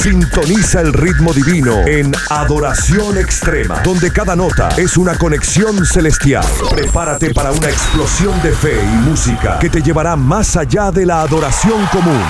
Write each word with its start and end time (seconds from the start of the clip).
Sintoniza 0.00 0.80
el 0.80 0.92
ritmo 0.92 1.32
divino 1.32 1.84
en 1.84 2.12
Adoración 2.30 3.18
Extrema, 3.18 3.80
donde 3.82 4.12
cada 4.12 4.36
nota 4.36 4.68
es 4.76 4.96
una 4.96 5.18
conexión 5.18 5.84
celestial. 5.84 6.46
Prepárate 6.70 7.34
para 7.34 7.50
una 7.50 7.68
explosión 7.68 8.40
de 8.42 8.52
fe 8.52 8.80
y 8.80 9.08
música 9.08 9.58
que 9.58 9.68
te 9.68 9.82
llevará 9.82 10.14
más 10.14 10.56
allá 10.56 10.92
de 10.92 11.04
la 11.04 11.22
adoración 11.22 11.84
común. 11.86 12.22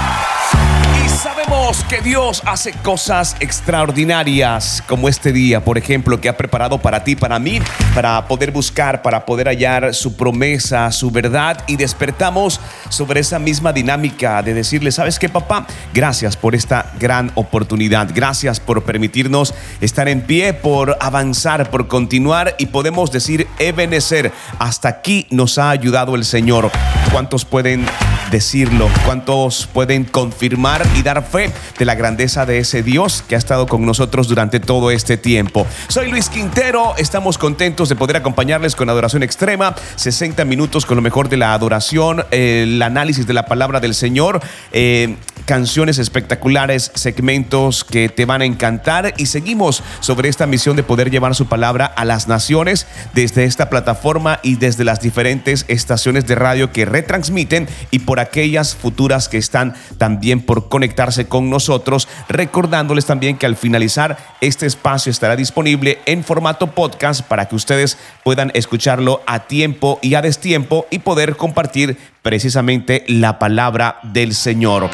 Sabemos 1.23 1.83
que 1.89 2.01
Dios 2.01 2.43
hace 2.47 2.73
cosas 2.73 3.35
extraordinarias 3.41 4.85
como 4.87 5.09
este 5.09 5.33
día, 5.33 5.65
por 5.65 5.77
ejemplo, 5.77 6.21
que 6.21 6.29
ha 6.29 6.37
preparado 6.37 6.79
para 6.79 7.03
ti, 7.03 7.17
para 7.17 7.41
mí, 7.41 7.59
para 7.93 8.29
poder 8.29 8.53
buscar, 8.53 9.03
para 9.03 9.27
poder 9.27 9.49
hallar 9.49 9.95
su 9.95 10.15
promesa, 10.17 10.93
su 10.93 11.11
verdad 11.11 11.65
y 11.67 11.75
despertamos 11.75 12.61
sobre 12.89 13.19
esa 13.19 13.41
misma 13.41 13.73
dinámica 13.73 14.41
de 14.45 14.55
decirle, 14.55 14.93
¿sabes 14.93 15.19
qué, 15.19 15.29
papá? 15.29 15.67
Gracias 15.93 16.37
por 16.37 16.55
esta 16.55 16.93
gran 17.01 17.33
oportunidad, 17.35 18.09
gracias 18.15 18.61
por 18.61 18.85
permitirnos 18.85 19.55
estar 19.81 20.07
en 20.07 20.21
pie, 20.21 20.55
por 20.55 20.97
avanzar, 21.01 21.69
por 21.69 21.89
continuar 21.89 22.55
y 22.59 22.67
podemos 22.67 23.11
decir, 23.11 23.49
Ebenecer, 23.59 24.31
hasta 24.61 24.89
aquí 24.89 25.27
nos 25.31 25.59
ha 25.59 25.71
ayudado 25.71 26.15
el 26.15 26.25
Señor. 26.25 26.71
¿Cuántos 27.11 27.45
pueden 27.45 27.87
decirlo? 28.31 28.89
¿Cuántos 29.05 29.69
pueden 29.73 30.05
confirmar 30.05 30.87
y 30.97 31.03
dar 31.03 31.25
fe 31.25 31.51
de 31.79 31.85
la 31.85 31.95
grandeza 31.95 32.47
de 32.47 32.59
ese 32.59 32.83
Dios 32.83 33.25
que 33.27 33.35
ha 33.35 33.39
estado 33.39 33.67
con 33.67 33.85
nosotros 33.85 34.29
durante 34.29 34.61
todo 34.61 34.91
este 34.91 35.17
tiempo? 35.17 35.67
Soy 35.89 36.11
Luis 36.11 36.29
Quintero, 36.29 36.95
estamos 36.99 37.39
contentos 37.39 37.89
de 37.89 37.97
poder 37.97 38.17
acompañarles 38.17 38.77
con 38.77 38.91
Adoración 38.91 39.23
Extrema, 39.23 39.75
60 39.97 40.45
minutos 40.45 40.87
con 40.87 40.97
lo 40.97 41.03
mejor 41.03 41.29
de 41.29 41.37
la 41.37 41.55
adoración, 41.55 42.25
el 42.31 42.81
análisis 42.83 43.27
de 43.27 43.35
la 43.35 43.47
palabra 43.47 43.81
del 43.81 43.95
Señor, 43.95 44.41
eh, 44.73 45.17
canciones 45.49 45.99
espectaculares, 45.99 46.93
segmentos 46.95 47.83
que 47.83 48.11
te 48.11 48.27
van 48.27 48.43
a 48.43 48.45
encantar 48.45 49.15
y 49.17 49.27
seguimos 49.27 49.83
sobre 50.01 50.29
esta 50.29 50.47
misión 50.47 50.77
de 50.77 50.83
poder 50.83 51.11
llevar 51.11 51.35
su 51.35 51.47
palabra 51.47 51.87
a 51.87 52.05
las 52.05 52.29
naciones 52.29 52.87
desde 53.15 53.45
esta 53.45 53.71
plataforma 53.71 54.41
y 54.43 54.57
desde 54.57 54.85
las 54.85 55.01
diferentes 55.01 55.65
estaciones 55.69 56.27
de 56.27 56.35
radio 56.35 56.71
que 56.71 56.85
retransmiten 56.85 57.67
y 57.91 58.01
por 58.01 58.18
aquellas 58.19 58.75
futuras 58.75 59.29
que 59.29 59.39
están 59.39 59.75
también 59.99 60.41
por 60.41 60.69
conectarse 60.69 61.27
con 61.27 61.51
nosotros, 61.51 62.09
recordándoles 62.29 63.07
también 63.07 63.37
que 63.37 63.47
al 63.47 63.57
finalizar 63.57 64.19
este 64.41 64.67
espacio 64.67 65.11
estará 65.11 65.37
disponible 65.37 65.99
en 66.07 66.25
formato 66.25 66.69
podcast 66.69 67.23
para 67.23 67.49
que 67.49 67.57
ustedes 67.57 67.99
puedan 68.25 68.51
escucharlo 68.55 69.23
a 69.27 69.41
tiempo 69.47 69.99
y 70.03 70.15
a 70.15 70.23
destiempo 70.23 70.87
y 70.91 71.01
poder 71.01 71.37
compartir 71.37 71.99
precisamente 72.23 73.05
la 73.09 73.39
palabra 73.39 73.99
del 74.03 74.35
Señor. 74.35 74.91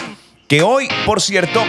Que 0.49 0.63
hoy, 0.63 0.89
por 1.07 1.21
cierto, 1.21 1.63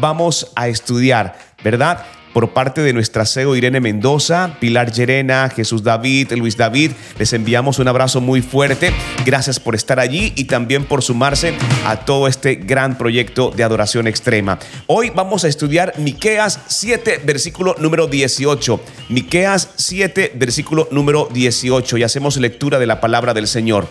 vamos 0.00 0.52
a 0.54 0.68
estudiar, 0.68 1.36
¿verdad? 1.62 2.04
Por 2.32 2.50
parte 2.50 2.82
de 2.82 2.92
nuestra 2.92 3.26
CEO 3.26 3.56
Irene 3.56 3.80
Mendoza, 3.80 4.56
Pilar 4.60 4.92
Llerena, 4.92 5.50
Jesús 5.54 5.82
David, 5.82 6.32
Luis 6.32 6.56
David. 6.56 6.92
Les 7.18 7.32
enviamos 7.32 7.78
un 7.78 7.88
abrazo 7.88 8.20
muy 8.20 8.42
fuerte. 8.42 8.92
Gracias 9.24 9.60
por 9.60 9.74
estar 9.74 10.00
allí 10.00 10.32
y 10.36 10.44
también 10.44 10.84
por 10.84 11.02
sumarse 11.02 11.54
a 11.86 12.04
todo 12.04 12.28
este 12.28 12.56
gran 12.56 12.96
proyecto 12.96 13.50
de 13.50 13.64
adoración 13.64 14.06
extrema. 14.06 14.58
Hoy 14.86 15.10
vamos 15.10 15.44
a 15.44 15.48
estudiar 15.48 15.94
Miqueas 15.98 16.60
7, 16.66 17.22
versículo 17.24 17.76
número 17.78 18.06
18. 18.06 18.80
Miqueas 19.08 19.70
7, 19.76 20.32
versículo 20.34 20.88
número 20.90 21.28
18 21.32 21.98
y 21.98 22.02
hacemos 22.02 22.36
lectura 22.36 22.78
de 22.78 22.86
la 22.86 23.00
palabra 23.00 23.34
del 23.34 23.46
Señor. 23.46 23.86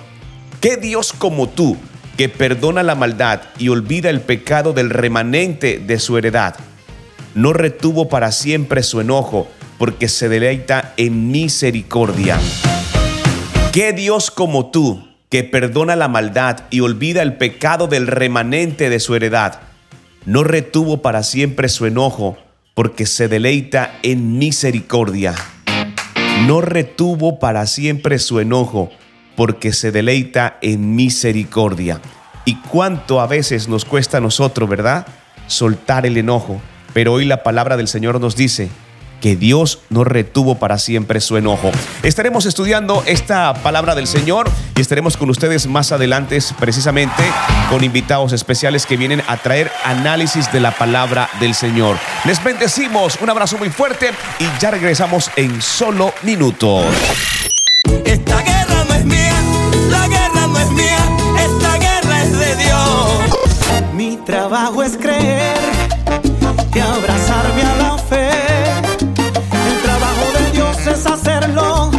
¿Qué 0.59 0.77
Dios 0.77 1.13
como 1.13 1.49
tú 1.49 1.77
que 2.17 2.29
perdona 2.29 2.83
la 2.83 2.95
maldad 2.95 3.41
y 3.57 3.69
olvida 3.69 4.09
el 4.09 4.21
pecado 4.21 4.73
del 4.73 4.89
remanente 4.89 5.79
de 5.79 5.99
su 5.99 6.17
heredad? 6.17 6.55
No 7.33 7.53
retuvo 7.53 8.09
para 8.09 8.31
siempre 8.31 8.83
su 8.83 8.99
enojo, 8.99 9.47
porque 9.77 10.07
se 10.07 10.29
deleita 10.29 10.93
en 10.97 11.31
misericordia. 11.31 12.39
¿Qué 13.71 13.93
Dios 13.93 14.31
como 14.31 14.69
tú, 14.69 15.07
que 15.29 15.43
perdona 15.43 15.95
la 15.95 16.07
maldad 16.07 16.65
y 16.69 16.81
olvida 16.81 17.21
el 17.21 17.37
pecado 17.37 17.87
del 17.87 18.07
remanente 18.07 18.89
de 18.89 18.99
su 18.99 19.15
heredad, 19.15 19.61
no 20.25 20.43
retuvo 20.43 21.01
para 21.01 21.23
siempre 21.23 21.69
su 21.69 21.85
enojo, 21.85 22.37
porque 22.73 23.05
se 23.05 23.27
deleita 23.27 23.97
en 24.03 24.37
misericordia? 24.37 25.33
No 26.45 26.61
retuvo 26.61 27.39
para 27.39 27.65
siempre 27.65 28.19
su 28.19 28.39
enojo, 28.39 28.89
porque 29.35 29.71
se 29.71 29.91
deleita 29.91 30.57
en 30.61 30.95
misericordia. 30.95 32.01
Y 32.43 32.55
cuánto 32.55 33.21
a 33.21 33.27
veces 33.27 33.67
nos 33.67 33.85
cuesta 33.85 34.17
a 34.17 34.21
nosotros, 34.21 34.67
¿verdad? 34.67 35.07
Soltar 35.47 36.05
el 36.05 36.17
enojo 36.17 36.61
pero 36.93 37.13
hoy 37.13 37.25
la 37.25 37.43
palabra 37.43 37.77
del 37.77 37.87
Señor 37.87 38.19
nos 38.19 38.35
dice 38.35 38.69
que 39.21 39.35
Dios 39.35 39.79
no 39.89 40.03
retuvo 40.03 40.55
para 40.55 40.77
siempre 40.79 41.21
su 41.21 41.37
enojo. 41.37 41.71
Estaremos 42.03 42.45
estudiando 42.45 43.03
esta 43.05 43.53
palabra 43.53 43.95
del 43.95 44.07
Señor 44.07 44.49
y 44.75 44.81
estaremos 44.81 45.15
con 45.15 45.29
ustedes 45.29 45.67
más 45.67 45.91
adelante 45.91 46.39
precisamente 46.59 47.23
con 47.69 47.83
invitados 47.83 48.33
especiales 48.33 48.85
que 48.85 48.97
vienen 48.97 49.21
a 49.27 49.37
traer 49.37 49.71
análisis 49.85 50.51
de 50.51 50.59
la 50.59 50.71
palabra 50.71 51.29
del 51.39 51.53
Señor. 51.53 51.97
Les 52.25 52.43
bendecimos, 52.43 53.19
un 53.21 53.29
abrazo 53.29 53.57
muy 53.57 53.69
fuerte 53.69 54.09
y 54.39 54.59
ya 54.59 54.71
regresamos 54.71 55.29
en 55.35 55.61
solo 55.61 56.13
minutos. 56.23 56.85
Esta 58.05 58.41
guerra 58.41 58.83
no 58.87 58.93
es 58.95 59.05
mía, 59.05 59.41
la 59.89 60.07
guerra 60.07 60.47
no 60.47 60.59
es 60.59 60.71
mía, 60.71 60.97
esta 61.39 61.77
guerra 61.77 62.23
es 62.23 62.39
de 62.39 62.55
Dios. 62.55 63.93
Mi 63.93 64.17
trabajo 64.25 64.81
es 64.83 64.97
creer 64.97 65.70
y 66.73 66.79
abrazarme 66.79 67.61
a 67.63 67.75
la 67.77 67.97
fe. 67.97 68.29
El 68.99 69.81
trabajo 69.83 70.31
de 70.37 70.51
Dios 70.51 70.77
es 70.87 71.05
hacerlo. 71.05 71.91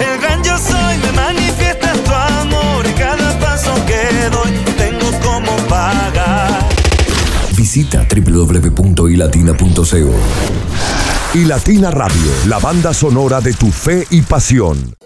El 0.00 0.20
gran 0.20 0.42
yo 0.42 0.56
soy 0.58 0.98
me 0.98 1.12
manifiesta 1.12 1.92
tu 1.92 2.12
amor 2.12 2.86
y 2.86 2.92
cada 2.92 3.38
paso 3.38 3.74
que 3.86 4.28
doy 4.30 4.52
tengo 4.76 5.10
como 5.20 5.56
pagar. 5.68 6.66
Visita 7.56 8.06
www.ilatina.co. 8.08 10.14
Y 11.34 11.44
Latina 11.44 11.90
Radio, 11.90 12.32
la 12.46 12.58
banda 12.58 12.92
sonora 12.92 13.40
de 13.40 13.52
tu 13.52 13.70
fe 13.70 14.06
y 14.10 14.22
pasión. 14.22 14.96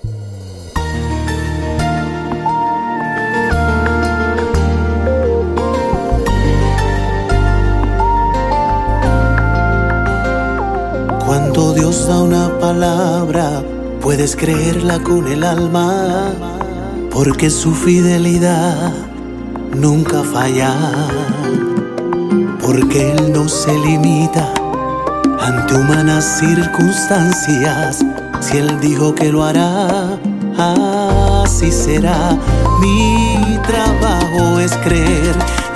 Dios 11.53 12.07
da 12.09 12.23
una 12.23 12.59
palabra, 12.59 13.63
puedes 14.01 14.37
creerla 14.37 14.99
con 15.01 15.27
el 15.27 15.45
alma, 15.45 16.33
porque 17.11 17.51
su 17.51 17.75
fidelidad 17.75 18.93
nunca 19.75 20.23
falla, 20.23 20.75
porque 22.61 23.13
Él 23.13 23.33
no 23.33 23.49
se 23.49 23.73
limita 23.79 24.53
ante 25.41 25.75
humanas 25.75 26.39
circunstancias. 26.39 28.05
Si 28.41 28.59
Él 28.59 28.81
dijo 28.81 29.15
que 29.15 29.33
lo 29.33 29.45
hará, 29.45 30.19
así 31.43 31.71
será. 31.71 32.39
Mi 32.81 33.59
trabajo 33.67 34.61
es 34.61 34.73
creer 34.79 35.35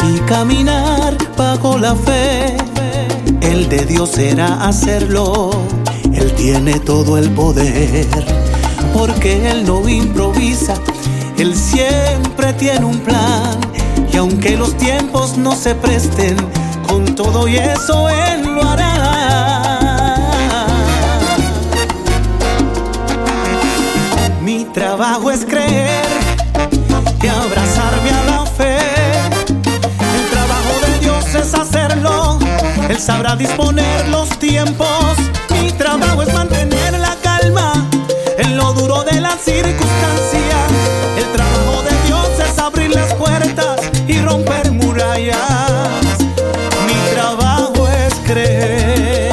y 0.09 0.19
caminar 0.21 1.17
bajo 1.37 1.78
la 1.78 1.95
fe. 1.95 2.57
El 3.50 3.69
de 3.69 3.84
Dios 3.86 4.10
será 4.10 4.66
hacerlo 4.66 5.50
él 6.19 6.32
tiene 6.32 6.81
todo 6.81 7.16
el 7.16 7.31
poder, 7.31 8.06
porque 8.92 9.50
Él 9.50 9.64
no 9.64 9.88
improvisa, 9.88 10.75
Él 11.36 11.54
siempre 11.54 12.53
tiene 12.54 12.84
un 12.84 12.98
plan. 12.98 13.56
Y 14.12 14.16
aunque 14.16 14.56
los 14.56 14.76
tiempos 14.76 15.36
no 15.36 15.54
se 15.54 15.76
presten, 15.76 16.36
con 16.88 17.14
todo 17.14 17.47
y 17.47 17.56
eso 17.56 18.09
Él 18.09 18.53
lo 18.53 18.65
hará. 18.65 20.15
Mi 24.42 24.65
trabajo 24.65 25.30
es 25.30 25.44
creer 25.44 26.04
y 27.22 27.27
abrazarme 27.28 28.10
a 28.10 28.24
la 28.24 28.47
fe. 28.47 28.78
El 29.47 30.30
trabajo 30.30 30.72
de 30.84 30.98
Dios 30.98 31.34
es 31.34 31.54
hacerlo, 31.54 32.28
Él 32.89 32.99
sabrá 32.99 33.37
disponer 33.37 34.09
los 34.09 34.29
tiempos 34.39 35.19
mi 35.63 35.73
trabajo 35.73 36.23
es 36.23 36.33
mantener 36.33 36.99
la 36.99 37.17
calma 37.23 37.73
en 38.39 38.57
lo 38.57 38.73
duro 38.73 39.03
de 39.03 39.21
las 39.21 39.41
circunstancias. 39.41 40.71
El 41.17 41.25
trabajo 41.33 41.83
de 41.83 42.07
Dios 42.07 42.29
es 42.39 42.59
abrir 42.59 42.91
las 42.95 43.13
puertas 43.15 43.81
y 44.07 44.21
romper 44.21 44.71
murallas. 44.73 45.39
Mi 46.87 47.15
trabajo 47.15 47.89
es 47.89 48.15
creer. 48.27 49.33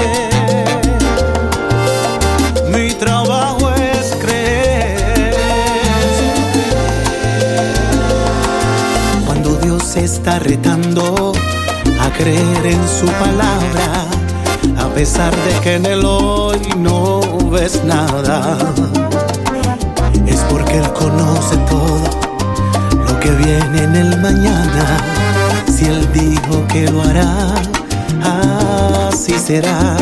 Mi 2.69 2.91
trabajo 2.93 3.71
es 3.71 4.15
creer. 4.21 5.35
Cuando 9.25 9.55
Dios 9.57 9.95
está 9.95 10.39
retando 10.39 11.14
creer 12.17 12.65
en 12.65 12.87
su 12.87 13.05
palabra, 13.05 14.05
a 14.77 14.87
pesar 14.93 15.35
de 15.35 15.59
que 15.61 15.75
en 15.75 15.85
el 15.85 16.05
hoy 16.05 16.59
no 16.77 17.21
ves 17.49 17.83
nada. 17.83 18.57
Es 20.25 20.39
porque 20.49 20.77
Él 20.77 20.91
conoce 20.93 21.57
todo 21.69 21.99
lo 23.07 23.19
que 23.19 23.31
viene 23.31 23.83
en 23.83 23.95
el 23.95 24.21
mañana. 24.21 24.97
Si 25.67 25.85
Él 25.85 26.07
dijo 26.13 26.65
que 26.67 26.89
lo 26.89 27.01
hará, 27.03 27.53
así 29.09 29.33
será. 29.37 29.97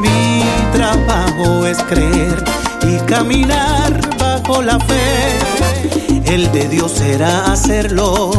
Mi 0.00 0.42
trabajo 0.72 1.66
es 1.66 1.78
creer 1.84 2.44
y 2.82 2.96
caminar 3.06 4.00
bajo 4.18 4.62
la 4.62 4.78
fe. 4.80 6.24
El 6.26 6.50
de 6.52 6.68
Dios 6.68 6.92
será 6.92 7.52
hacerlo, 7.52 8.32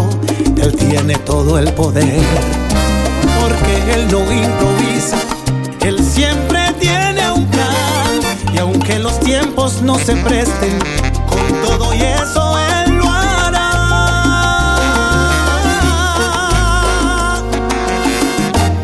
Él 0.61 0.75
tiene 0.75 1.15
todo 1.19 1.57
el 1.57 1.71
poder, 1.73 2.21
Él 3.95 4.07
no 4.11 4.19
improvisa, 4.29 5.17
Él 5.79 5.97
siempre 6.03 6.73
tiene 6.81 7.31
un 7.31 7.45
plan, 7.45 8.19
y 8.53 8.57
aunque 8.57 8.99
los 8.99 9.17
tiempos 9.21 9.81
no 9.81 9.97
se 9.97 10.17
presten, 10.17 10.77
con 11.29 11.61
todo 11.65 11.93
y 11.93 12.01
eso 12.01 12.57
Él 12.59 12.97
lo 12.97 13.09
hará. 13.09 13.71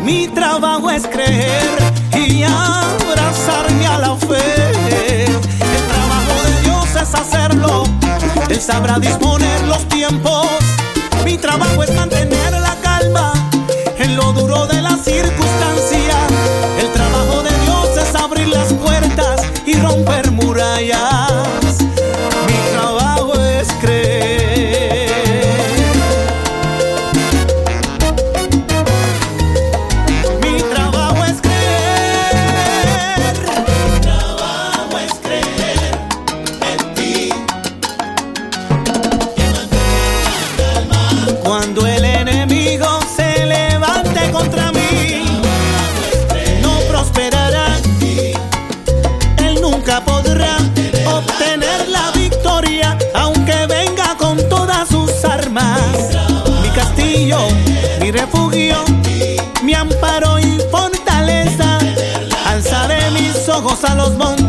Mi 0.02 0.28
trabajo 0.28 0.90
es 0.90 1.06
creer 1.06 1.68
y 2.16 2.44
abrazarme 2.44 3.86
a 3.86 3.98
la 3.98 4.16
fe. 4.16 4.64
El 4.64 5.86
trabajo 5.92 6.42
de 6.46 6.60
Dios 6.62 6.86
es 6.96 7.14
hacerlo. 7.14 7.84
Él 8.48 8.60
sabrá 8.62 8.98
disponer 8.98 9.60
los 9.64 9.86
tiempos. 9.90 10.46
Mi 11.22 11.36
trabajo 11.36 11.82
es 11.82 11.94
mantener 11.94 12.52
la 12.52 12.81
a 63.84 63.94
los 63.94 64.12
montes, 64.16 64.41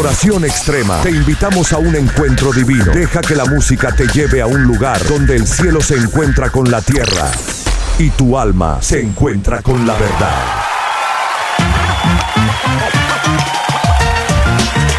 Adoración 0.00 0.46
Extrema 0.46 1.02
te 1.02 1.10
invitamos 1.10 1.74
a 1.74 1.76
un 1.76 1.94
encuentro 1.94 2.54
divino. 2.54 2.90
Deja 2.90 3.20
que 3.20 3.34
la 3.34 3.44
música 3.44 3.94
te 3.94 4.06
lleve 4.06 4.40
a 4.40 4.46
un 4.46 4.62
lugar 4.62 5.06
donde 5.06 5.36
el 5.36 5.46
cielo 5.46 5.82
se 5.82 5.94
encuentra 5.94 6.48
con 6.48 6.70
la 6.70 6.80
tierra 6.80 7.30
y 7.98 8.08
tu 8.08 8.38
alma 8.38 8.78
se 8.80 9.02
encuentra 9.02 9.60
con 9.60 9.86
la 9.86 9.92
verdad. 9.92 10.44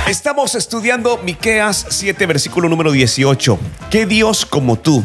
Estamos 0.08 0.54
estudiando 0.54 1.20
Miqueas 1.24 1.88
7, 1.90 2.24
versículo 2.28 2.70
número 2.70 2.92
18. 2.92 3.58
¿Qué 3.90 4.06
Dios 4.06 4.46
como 4.46 4.78
tú? 4.78 5.04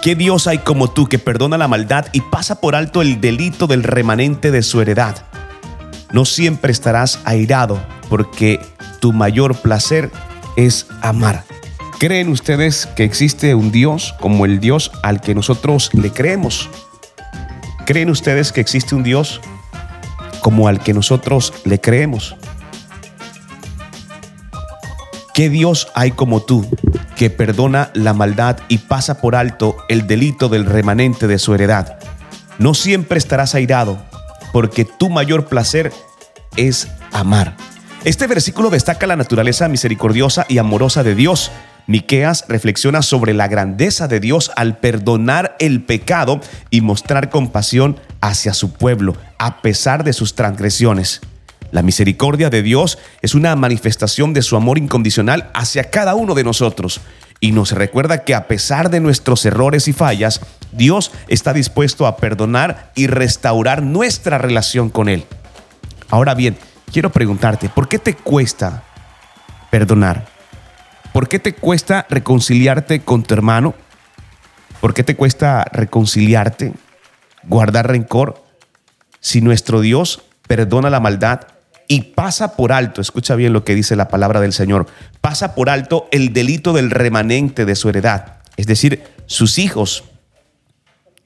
¿Qué 0.00 0.14
Dios 0.14 0.46
hay 0.46 0.58
como 0.58 0.92
tú 0.92 1.08
que 1.08 1.18
perdona 1.18 1.58
la 1.58 1.66
maldad 1.66 2.06
y 2.12 2.20
pasa 2.20 2.60
por 2.60 2.76
alto 2.76 3.02
el 3.02 3.20
delito 3.20 3.66
del 3.66 3.82
remanente 3.82 4.52
de 4.52 4.62
su 4.62 4.80
heredad? 4.80 5.16
No 6.12 6.24
siempre 6.24 6.70
estarás 6.70 7.18
airado, 7.24 7.84
porque 8.08 8.60
tu 9.04 9.12
mayor 9.12 9.54
placer 9.58 10.10
es 10.56 10.86
amar. 11.02 11.44
¿Creen 11.98 12.30
ustedes 12.30 12.86
que 12.86 13.04
existe 13.04 13.54
un 13.54 13.70
Dios 13.70 14.14
como 14.18 14.46
el 14.46 14.60
Dios 14.60 14.90
al 15.02 15.20
que 15.20 15.34
nosotros 15.34 15.90
le 15.92 16.10
creemos? 16.10 16.70
¿Creen 17.84 18.08
ustedes 18.08 18.50
que 18.50 18.62
existe 18.62 18.94
un 18.94 19.02
Dios 19.02 19.42
como 20.40 20.68
al 20.68 20.80
que 20.80 20.94
nosotros 20.94 21.52
le 21.66 21.82
creemos? 21.82 22.34
¿Qué 25.34 25.50
Dios 25.50 25.88
hay 25.94 26.12
como 26.12 26.40
tú 26.40 26.66
que 27.14 27.28
perdona 27.28 27.90
la 27.92 28.14
maldad 28.14 28.56
y 28.68 28.78
pasa 28.78 29.20
por 29.20 29.36
alto 29.36 29.76
el 29.90 30.06
delito 30.06 30.48
del 30.48 30.64
remanente 30.64 31.26
de 31.26 31.38
su 31.38 31.52
heredad? 31.54 31.98
No 32.58 32.72
siempre 32.72 33.18
estarás 33.18 33.54
airado, 33.54 34.02
porque 34.50 34.86
tu 34.86 35.10
mayor 35.10 35.44
placer 35.44 35.92
es 36.56 36.88
amar. 37.12 37.54
Este 38.04 38.26
versículo 38.26 38.68
destaca 38.68 39.06
la 39.06 39.16
naturaleza 39.16 39.66
misericordiosa 39.66 40.44
y 40.50 40.58
amorosa 40.58 41.02
de 41.02 41.14
Dios. 41.14 41.50
Miqueas 41.86 42.44
reflexiona 42.48 43.00
sobre 43.00 43.32
la 43.32 43.48
grandeza 43.48 44.08
de 44.08 44.20
Dios 44.20 44.52
al 44.56 44.76
perdonar 44.76 45.56
el 45.58 45.82
pecado 45.82 46.42
y 46.68 46.82
mostrar 46.82 47.30
compasión 47.30 47.98
hacia 48.20 48.52
su 48.52 48.74
pueblo 48.74 49.16
a 49.38 49.62
pesar 49.62 50.04
de 50.04 50.12
sus 50.12 50.34
transgresiones. 50.34 51.22
La 51.70 51.80
misericordia 51.80 52.50
de 52.50 52.62
Dios 52.62 52.98
es 53.22 53.34
una 53.34 53.56
manifestación 53.56 54.34
de 54.34 54.42
su 54.42 54.54
amor 54.54 54.76
incondicional 54.76 55.50
hacia 55.54 55.84
cada 55.84 56.14
uno 56.14 56.34
de 56.34 56.44
nosotros 56.44 57.00
y 57.40 57.52
nos 57.52 57.72
recuerda 57.72 58.22
que 58.22 58.34
a 58.34 58.48
pesar 58.48 58.90
de 58.90 59.00
nuestros 59.00 59.46
errores 59.46 59.88
y 59.88 59.94
fallas, 59.94 60.42
Dios 60.72 61.10
está 61.26 61.54
dispuesto 61.54 62.06
a 62.06 62.18
perdonar 62.18 62.92
y 62.94 63.06
restaurar 63.06 63.82
nuestra 63.82 64.36
relación 64.36 64.90
con 64.90 65.08
Él. 65.08 65.24
Ahora 66.10 66.34
bien, 66.34 66.58
quiero 66.92 67.10
preguntarte, 67.10 67.68
¿por 67.68 67.88
qué 67.88 67.98
te 67.98 68.14
cuesta 68.14 68.82
perdonar? 69.70 70.26
¿Por 71.12 71.28
qué 71.28 71.38
te 71.38 71.54
cuesta 71.54 72.06
reconciliarte 72.10 73.00
con 73.02 73.22
tu 73.22 73.34
hermano? 73.34 73.74
¿Por 74.80 74.94
qué 74.94 75.04
te 75.04 75.16
cuesta 75.16 75.64
reconciliarte, 75.72 76.74
guardar 77.44 77.88
rencor? 77.88 78.44
Si 79.20 79.40
nuestro 79.40 79.80
Dios 79.80 80.22
perdona 80.46 80.90
la 80.90 81.00
maldad 81.00 81.46
y 81.88 82.02
pasa 82.02 82.56
por 82.56 82.72
alto, 82.72 83.00
escucha 83.00 83.36
bien 83.36 83.52
lo 83.52 83.64
que 83.64 83.74
dice 83.74 83.96
la 83.96 84.08
palabra 84.08 84.40
del 84.40 84.52
Señor, 84.52 84.86
pasa 85.20 85.54
por 85.54 85.70
alto 85.70 86.08
el 86.10 86.32
delito 86.32 86.72
del 86.72 86.90
remanente 86.90 87.64
de 87.64 87.76
su 87.76 87.88
heredad, 87.88 88.38
es 88.56 88.66
decir, 88.66 89.04
sus 89.26 89.58
hijos. 89.58 90.04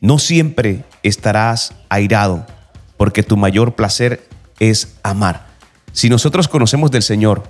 No 0.00 0.18
siempre 0.18 0.84
estarás 1.02 1.74
airado, 1.88 2.46
porque 2.96 3.22
tu 3.22 3.36
mayor 3.36 3.74
placer 3.74 4.28
es 4.60 4.96
amar. 5.02 5.47
Si 5.98 6.08
nosotros 6.08 6.46
conocemos 6.46 6.92
del 6.92 7.02
Señor, 7.02 7.42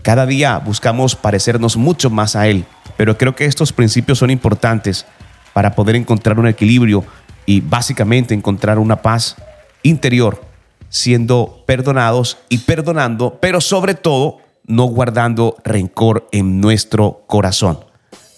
cada 0.00 0.24
día 0.24 0.56
buscamos 0.56 1.16
parecernos 1.16 1.76
mucho 1.76 2.08
más 2.08 2.34
a 2.34 2.46
Él, 2.46 2.64
pero 2.96 3.18
creo 3.18 3.36
que 3.36 3.44
estos 3.44 3.74
principios 3.74 4.16
son 4.16 4.30
importantes 4.30 5.04
para 5.52 5.74
poder 5.74 5.96
encontrar 5.96 6.40
un 6.40 6.46
equilibrio 6.46 7.04
y 7.44 7.60
básicamente 7.60 8.32
encontrar 8.32 8.78
una 8.78 9.02
paz 9.02 9.36
interior, 9.82 10.42
siendo 10.88 11.62
perdonados 11.66 12.38
y 12.48 12.56
perdonando, 12.56 13.36
pero 13.38 13.60
sobre 13.60 13.92
todo 13.92 14.38
no 14.66 14.84
guardando 14.84 15.56
rencor 15.62 16.26
en 16.32 16.58
nuestro 16.58 17.24
corazón. 17.26 17.80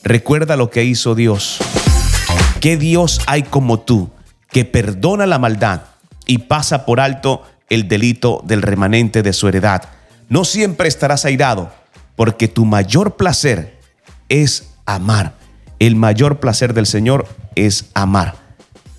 Recuerda 0.02 0.56
lo 0.56 0.70
que 0.70 0.82
hizo 0.82 1.14
Dios. 1.14 1.58
¿Qué 2.60 2.76
Dios 2.76 3.20
hay 3.28 3.44
como 3.44 3.78
tú 3.78 4.10
que 4.50 4.64
perdona 4.64 5.26
la 5.26 5.38
maldad 5.38 5.82
y 6.26 6.38
pasa 6.38 6.84
por 6.84 6.98
alto 6.98 7.44
el 7.72 7.88
delito 7.88 8.42
del 8.44 8.62
remanente 8.62 9.22
de 9.22 9.32
su 9.32 9.48
heredad? 9.48 9.82
No 10.28 10.44
siempre 10.44 10.88
estarás 10.88 11.24
airado, 11.24 11.72
porque 12.16 12.46
tu 12.48 12.64
mayor 12.64 13.16
placer 13.16 13.78
es 14.28 14.74
amar. 14.86 15.34
El 15.78 15.96
mayor 15.96 16.38
placer 16.38 16.74
del 16.74 16.86
Señor 16.86 17.26
es 17.54 17.86
amar. 17.94 18.36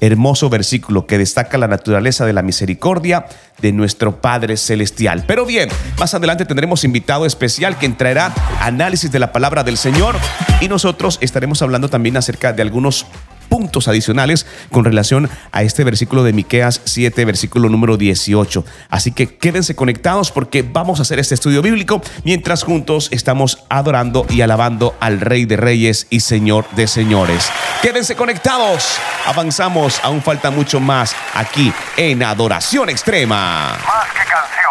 Hermoso 0.02 0.50
versículo 0.50 1.08
que 1.08 1.18
destaca 1.18 1.58
la 1.58 1.68
naturaleza 1.68 2.26
de 2.26 2.34
la 2.34 2.42
misericordia 2.42 3.26
de 3.62 3.72
nuestro 3.72 4.20
Padre 4.20 4.58
Celestial. 4.58 5.24
Pero 5.26 5.46
bien, 5.46 5.70
más 5.98 6.14
adelante 6.14 6.46
tendremos 6.46 6.84
invitado 6.84 7.26
especial 7.26 7.78
que 7.78 7.88
traerá 7.90 8.34
análisis 8.60 9.12
de 9.12 9.20
la 9.20 9.32
palabra 9.32 9.64
del 9.64 9.78
Señor 9.78 10.18
y 10.60 10.68
nosotros 10.68 11.20
estaremos 11.22 11.62
hablando 11.62 11.90
también 11.90 12.18
acerca 12.18 12.52
de 12.52 12.64
algunos 12.64 13.06
puntos 13.50 13.88
adicionales 13.88 14.46
con 14.72 14.86
relación 14.86 15.30
a 15.52 15.64
este 15.64 15.84
versículo 15.84 16.24
de 16.24 16.34
Miqueas 16.34 16.82
7, 16.86 17.26
versículo 17.26 17.70
número 17.70 17.98
18. 17.98 18.66
Así 18.90 19.12
que 19.12 19.38
quédense 19.38 19.76
conectados 19.76 20.32
porque 20.32 20.64
vamos 20.64 21.00
a 21.00 21.04
hacer 21.04 21.20
este 21.20 21.36
estudio 21.36 21.62
bíblico 21.62 22.02
mientras 22.24 22.64
juntos 22.64 23.10
estamos 23.12 23.64
adorando 23.70 24.26
y 24.30 24.42
alabando 24.42 24.96
al 25.00 25.20
Rey 25.22 25.46
de 25.46 25.58
Reyes 25.58 26.08
y 26.10 26.22
Señor 26.22 26.66
de 26.72 26.88
Señores. 26.88 27.50
Quédense 27.82 28.16
conectados. 28.16 28.98
Avanzamos, 29.26 30.00
aún 30.04 30.22
falta 30.22 30.52
mucho 30.52 30.80
más 30.80 31.16
aquí 31.34 31.74
en 31.98 32.24
Adoración 32.24 32.90
Extrema. 32.90 33.78
Más 33.86 34.14
que. 34.14 34.63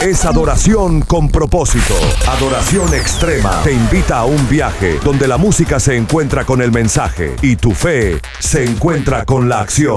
Es 0.00 0.24
adoración 0.24 1.02
con 1.02 1.28
propósito. 1.28 1.94
Adoración 2.26 2.92
Extrema 2.92 3.62
te 3.62 3.72
invita 3.72 4.18
a 4.18 4.24
un 4.24 4.48
viaje 4.48 4.98
donde 5.04 5.28
la 5.28 5.36
música 5.36 5.78
se 5.78 5.96
encuentra 5.96 6.44
con 6.44 6.60
el 6.60 6.72
mensaje 6.72 7.36
y 7.40 7.54
tu 7.54 7.72
fe 7.72 8.20
se 8.40 8.64
encuentra 8.64 9.24
con 9.24 9.48
la 9.48 9.60
acción. 9.60 9.96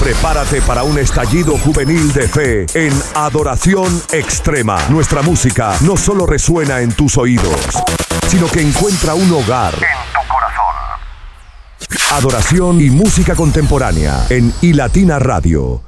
Prepárate 0.00 0.62
para 0.62 0.84
un 0.84 0.98
estallido 0.98 1.58
juvenil 1.58 2.12
de 2.14 2.28
fe 2.28 2.66
en 2.72 2.92
Adoración 3.14 4.02
Extrema. 4.12 4.78
Nuestra 4.88 5.20
música 5.20 5.76
no 5.82 5.96
solo 5.98 6.24
resuena 6.24 6.80
en 6.80 6.92
tus 6.92 7.18
oídos, 7.18 7.60
sino 8.28 8.46
que 8.46 8.62
encuentra 8.62 9.14
un 9.14 9.30
hogar 9.32 9.74
en 9.74 10.12
tu 10.14 10.28
corazón. 10.28 12.16
Adoración 12.16 12.80
y 12.80 12.88
música 12.88 13.34
contemporánea 13.34 14.24
en 14.30 14.54
iLatina 14.62 15.18
Radio 15.18 15.87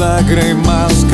mis 0.00 1.04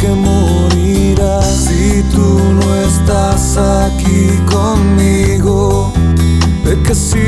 que 0.00 0.08
morirá 0.08 1.42
si 1.42 2.02
tú 2.14 2.38
no 2.60 2.74
estás 2.76 3.56
aquí 3.56 4.30
conmigo. 4.50 5.92
¿De 6.64 6.80
qué 6.82 6.94
sirve 6.94 7.27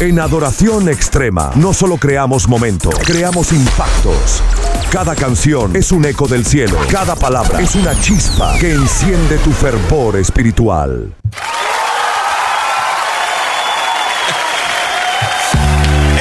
En 0.00 0.18
Adoración 0.18 0.88
Extrema 0.88 1.52
no 1.56 1.74
solo 1.74 1.98
creamos 1.98 2.48
momentos, 2.48 2.94
creamos 3.04 3.52
impactos. 3.52 4.42
Cada 4.90 5.14
canción 5.14 5.76
es 5.76 5.92
un 5.92 6.06
eco 6.06 6.26
del 6.26 6.46
cielo, 6.46 6.78
cada 6.90 7.14
palabra 7.14 7.60
es 7.60 7.74
una 7.74 7.92
chispa 8.00 8.56
que 8.58 8.72
enciende 8.72 9.36
tu 9.44 9.52
fervor 9.52 10.16
espiritual. 10.16 11.14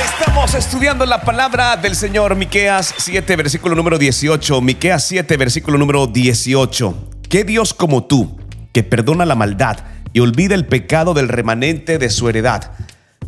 Estamos 0.04 0.54
estudiando 0.56 1.06
la 1.06 1.22
palabra 1.22 1.78
del 1.78 1.96
Señor, 1.96 2.36
Miqueas 2.36 2.94
7, 2.98 3.34
versículo 3.38 3.76
número 3.76 3.98
18. 3.98 4.60
Miqueas 4.60 5.06
7, 5.08 5.38
versículo 5.38 5.78
número 5.78 6.06
18. 6.06 7.12
¿Qué 7.30 7.46
Dios 7.46 7.74
como 7.74 8.04
tú, 8.04 8.38
que 8.74 8.84
perdona 8.84 9.24
la 9.24 9.36
maldad 9.36 9.78
y 10.12 10.20
olvida 10.20 10.54
el 10.54 10.66
pecado 10.66 11.14
del 11.14 11.30
remanente 11.30 11.98
de 11.98 12.10
su 12.10 12.28
heredad? 12.28 12.74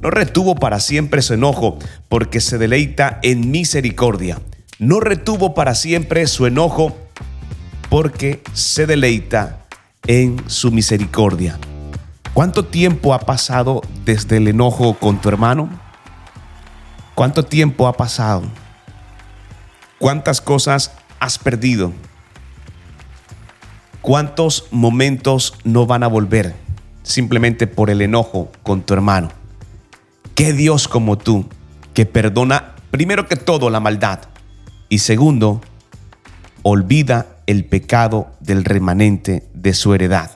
No 0.02 0.10
retuvo 0.10 0.56
para 0.56 0.80
siempre 0.80 1.22
su 1.22 1.36
enojo, 1.36 1.78
porque 2.10 2.42
se 2.42 2.58
deleita 2.58 3.20
en 3.22 3.52
misericordia. 3.52 4.42
No 4.80 5.00
retuvo 5.00 5.54
para 5.54 5.76
siempre 5.76 6.26
su 6.26 6.48
enojo, 6.48 6.98
porque 7.90 8.42
se 8.54 8.88
deleita 8.88 9.68
en 10.08 10.42
su 10.48 10.72
misericordia. 10.72 11.60
¿Cuánto 12.34 12.66
tiempo 12.66 13.14
ha 13.14 13.20
pasado 13.20 13.82
desde 14.04 14.38
el 14.38 14.48
enojo 14.48 14.96
con 14.96 15.22
tu 15.22 15.30
hermano? 15.30 15.70
¿Cuánto 17.14 17.46
tiempo 17.46 17.88
ha 17.88 17.94
pasado? 17.94 18.44
¿Cuántas 20.00 20.42
cosas 20.42 20.94
has 21.20 21.38
perdido? 21.38 21.94
¿Cuántos 24.02 24.66
momentos 24.72 25.54
no 25.64 25.86
van 25.86 26.02
a 26.02 26.08
volver 26.08 26.56
simplemente 27.04 27.68
por 27.68 27.92
el 27.92 28.02
enojo 28.02 28.52
con 28.64 28.82
tu 28.82 28.96
hermano? 28.96 29.41
¿Qué 30.36 30.54
Dios 30.54 30.88
como 30.88 31.18
tú 31.18 31.46
que 31.94 32.06
perdona 32.06 32.76
primero 32.90 33.28
que 33.28 33.36
todo 33.36 33.70
la 33.70 33.80
maldad 33.80 34.20
y 34.90 35.00
segundo, 35.00 35.62
olvida 36.64 37.38
el 37.48 37.66
pecado 37.66 38.32
del 38.40 38.64
remanente 38.64 39.44
de 39.54 39.74
su 39.74 39.94
heredad? 39.94 40.32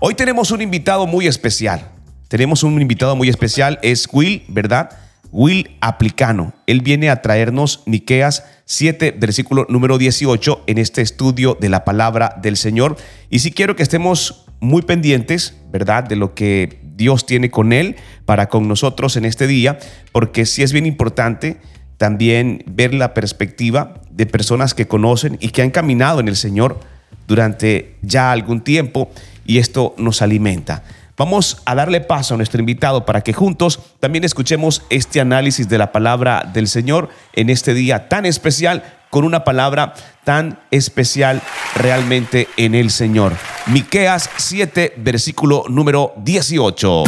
Hoy 0.00 0.14
tenemos 0.14 0.50
un 0.52 0.62
invitado 0.62 1.06
muy 1.06 1.26
especial. 1.26 1.90
Tenemos 2.28 2.62
un 2.62 2.80
invitado 2.80 3.16
muy 3.16 3.28
especial, 3.28 3.78
es 3.82 4.08
Will, 4.12 4.44
¿verdad? 4.48 4.90
Will 5.32 5.76
Aplicano. 5.80 6.54
Él 6.66 6.80
viene 6.80 7.10
a 7.10 7.20
traernos 7.20 7.82
Miqueas 7.86 8.44
7, 8.66 9.16
versículo 9.18 9.66
número 9.68 9.98
18 9.98 10.64
en 10.66 10.78
este 10.78 11.02
estudio 11.02 11.56
de 11.60 11.68
la 11.68 11.84
palabra 11.84 12.38
del 12.40 12.56
Señor. 12.56 12.96
Y 13.30 13.40
si 13.40 13.50
quiero 13.50 13.76
que 13.76 13.82
estemos 13.82 14.46
muy 14.60 14.82
pendientes, 14.82 15.56
¿verdad? 15.70 16.04
De 16.04 16.16
lo 16.16 16.34
que 16.34 16.87
Dios 16.98 17.24
tiene 17.24 17.50
con 17.50 17.72
él 17.72 17.96
para 18.26 18.48
con 18.48 18.68
nosotros 18.68 19.16
en 19.16 19.24
este 19.24 19.46
día, 19.46 19.78
porque 20.12 20.44
sí 20.44 20.62
es 20.62 20.72
bien 20.74 20.84
importante 20.84 21.56
también 21.96 22.64
ver 22.66 22.92
la 22.92 23.14
perspectiva 23.14 23.94
de 24.10 24.26
personas 24.26 24.74
que 24.74 24.86
conocen 24.86 25.38
y 25.40 25.48
que 25.48 25.62
han 25.62 25.70
caminado 25.70 26.20
en 26.20 26.28
el 26.28 26.36
Señor 26.36 26.80
durante 27.26 27.96
ya 28.02 28.32
algún 28.32 28.62
tiempo 28.62 29.10
y 29.46 29.58
esto 29.58 29.94
nos 29.96 30.22
alimenta. 30.22 30.82
Vamos 31.16 31.62
a 31.64 31.74
darle 31.74 32.00
paso 32.00 32.34
a 32.34 32.36
nuestro 32.36 32.60
invitado 32.60 33.04
para 33.04 33.22
que 33.22 33.32
juntos 33.32 33.80
también 34.00 34.24
escuchemos 34.24 34.82
este 34.90 35.20
análisis 35.20 35.68
de 35.68 35.78
la 35.78 35.90
palabra 35.92 36.48
del 36.52 36.68
Señor 36.68 37.10
en 37.32 37.50
este 37.50 37.74
día 37.74 38.08
tan 38.08 38.26
especial, 38.26 38.84
con 39.10 39.24
una 39.24 39.44
palabra 39.44 39.94
tan 40.24 40.60
especial 40.70 41.40
realmente 41.74 42.48
en 42.56 42.74
el 42.74 42.90
Señor. 42.90 43.34
Miqueas 43.66 44.30
7, 44.36 44.94
versículo 44.96 45.64
número 45.68 46.12
18. 46.16 47.04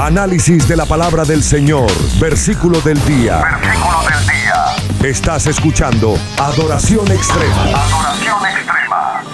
Análisis 0.00 0.66
de 0.66 0.76
la 0.76 0.86
palabra 0.86 1.24
del 1.24 1.42
Señor, 1.42 1.90
versículo 2.18 2.80
del 2.80 3.02
día. 3.04 3.42
Versículo 3.60 3.98
del 4.08 4.26
día. 4.26 5.08
Estás 5.08 5.46
escuchando 5.46 6.18
Adoración 6.38 7.10
Extrema. 7.10 7.62
Adoración 7.62 8.46
extrema. 8.46 9.24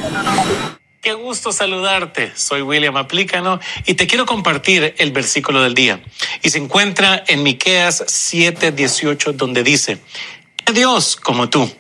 Qué 1.01 1.14
gusto 1.14 1.53
saludarte. 1.53 2.33
Soy 2.35 2.61
William 2.62 2.97
Aplícano 2.97 3.61
y 3.87 3.94
te 3.94 4.07
quiero 4.07 4.27
compartir 4.27 4.94
el 4.99 5.12
versículo 5.12 5.62
del 5.62 5.75
día. 5.75 6.01
Y 6.42 6.51
se 6.51 6.59
encuentra 6.59 7.23
en 7.29 7.42
Miqueas 7.42 8.05
7:18 8.07 9.33
donde 9.33 9.62
dice: 9.62 10.03
Dios 10.72 11.16
como 11.16 11.48
tú, 11.48 11.70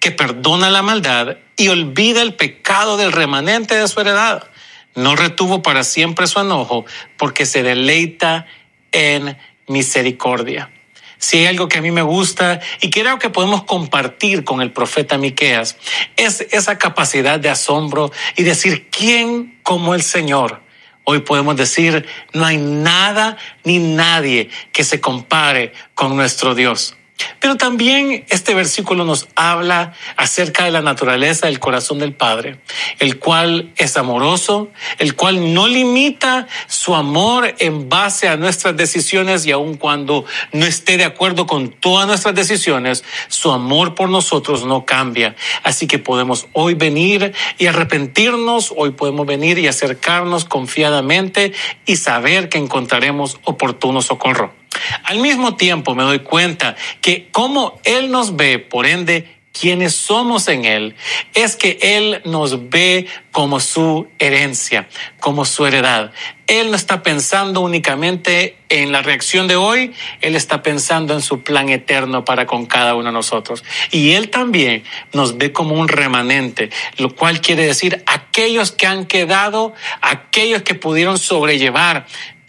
que 0.00 0.10
perdona 0.10 0.70
la 0.70 0.82
maldad 0.82 1.36
y 1.56 1.68
olvida 1.68 2.22
el 2.22 2.34
pecado 2.34 2.96
del 2.96 3.12
remanente 3.12 3.74
de 3.74 3.88
su 3.88 4.00
heredad. 4.00 4.48
No 4.94 5.16
retuvo 5.16 5.62
para 5.62 5.84
siempre 5.84 6.26
su 6.26 6.40
enojo, 6.40 6.86
porque 7.16 7.46
se 7.46 7.62
deleita 7.62 8.46
en 8.92 9.36
misericordia. 9.68 10.70
Si 11.18 11.38
hay 11.38 11.46
algo 11.46 11.68
que 11.68 11.78
a 11.78 11.82
mí 11.82 11.90
me 11.90 12.02
gusta 12.02 12.60
y 12.80 12.90
creo 12.90 13.18
que 13.18 13.30
podemos 13.30 13.64
compartir 13.64 14.44
con 14.44 14.60
el 14.60 14.70
profeta 14.70 15.18
Miqueas, 15.18 15.76
es 16.16 16.46
esa 16.50 16.78
capacidad 16.78 17.40
de 17.40 17.48
asombro 17.48 18.12
y 18.36 18.42
decir 18.42 18.88
quién 18.90 19.58
como 19.62 19.94
el 19.94 20.02
Señor. 20.02 20.62
Hoy 21.04 21.20
podemos 21.20 21.56
decir, 21.56 22.06
no 22.32 22.44
hay 22.44 22.58
nada 22.58 23.38
ni 23.64 23.78
nadie 23.78 24.50
que 24.72 24.84
se 24.84 25.00
compare 25.00 25.72
con 25.94 26.16
nuestro 26.16 26.54
Dios. 26.54 26.96
Pero 27.40 27.56
también 27.56 28.24
este 28.28 28.54
versículo 28.54 29.04
nos 29.04 29.28
habla 29.36 29.94
acerca 30.16 30.64
de 30.64 30.70
la 30.70 30.82
naturaleza 30.82 31.46
del 31.46 31.60
corazón 31.60 31.98
del 31.98 32.12
Padre, 32.12 32.60
el 32.98 33.18
cual 33.18 33.72
es 33.76 33.96
amoroso, 33.96 34.70
el 34.98 35.14
cual 35.14 35.54
no 35.54 35.66
limita 35.66 36.46
su 36.66 36.94
amor 36.94 37.54
en 37.58 37.88
base 37.88 38.28
a 38.28 38.36
nuestras 38.36 38.76
decisiones 38.76 39.46
y 39.46 39.52
aun 39.52 39.76
cuando 39.76 40.24
no 40.52 40.66
esté 40.66 40.96
de 40.96 41.04
acuerdo 41.04 41.46
con 41.46 41.70
todas 41.70 42.06
nuestras 42.06 42.34
decisiones, 42.34 43.04
su 43.28 43.50
amor 43.52 43.94
por 43.94 44.08
nosotros 44.08 44.64
no 44.66 44.84
cambia. 44.84 45.36
Así 45.62 45.86
que 45.86 45.98
podemos 45.98 46.46
hoy 46.52 46.74
venir 46.74 47.32
y 47.58 47.66
arrepentirnos, 47.66 48.74
hoy 48.76 48.90
podemos 48.90 49.26
venir 49.26 49.58
y 49.58 49.68
acercarnos 49.68 50.44
confiadamente 50.44 51.52
y 51.86 51.96
saber 51.96 52.48
que 52.48 52.58
encontraremos 52.58 53.38
oportuno 53.44 54.02
socorro. 54.02 54.65
Al 55.04 55.18
mismo 55.18 55.56
tiempo 55.56 55.94
me 55.94 56.02
doy 56.02 56.20
cuenta 56.20 56.76
que 57.00 57.28
como 57.30 57.80
Él 57.84 58.10
nos 58.10 58.36
ve, 58.36 58.58
por 58.58 58.86
ende, 58.86 59.36
quienes 59.58 59.94
somos 59.94 60.48
en 60.48 60.64
Él, 60.64 60.94
es 61.34 61.56
que 61.56 61.78
Él 61.80 62.20
nos 62.24 62.68
ve 62.68 63.06
como 63.32 63.58
su 63.60 64.08
herencia, 64.18 64.88
como 65.18 65.44
su 65.44 65.64
heredad. 65.66 66.12
Él 66.46 66.70
no 66.70 66.76
está 66.76 67.02
pensando 67.02 67.60
únicamente 67.62 68.56
en 68.68 68.92
la 68.92 69.02
reacción 69.02 69.48
de 69.48 69.56
hoy, 69.56 69.94
Él 70.20 70.36
está 70.36 70.62
pensando 70.62 71.14
en 71.14 71.22
su 71.22 71.42
plan 71.42 71.70
eterno 71.70 72.24
para 72.24 72.46
con 72.46 72.66
cada 72.66 72.94
uno 72.94 73.06
de 73.06 73.12
nosotros. 73.12 73.64
Y 73.90 74.12
Él 74.12 74.28
también 74.28 74.84
nos 75.12 75.38
ve 75.38 75.52
como 75.52 75.74
un 75.74 75.88
remanente, 75.88 76.70
lo 76.98 77.14
cual 77.14 77.40
quiere 77.40 77.64
decir 77.66 78.02
aquellos 78.06 78.72
que 78.72 78.86
han 78.86 79.06
quedado, 79.06 79.72
aquellos 80.02 80.62
que 80.62 80.74
pudieron 80.74 81.18
sobrellevar 81.18 82.06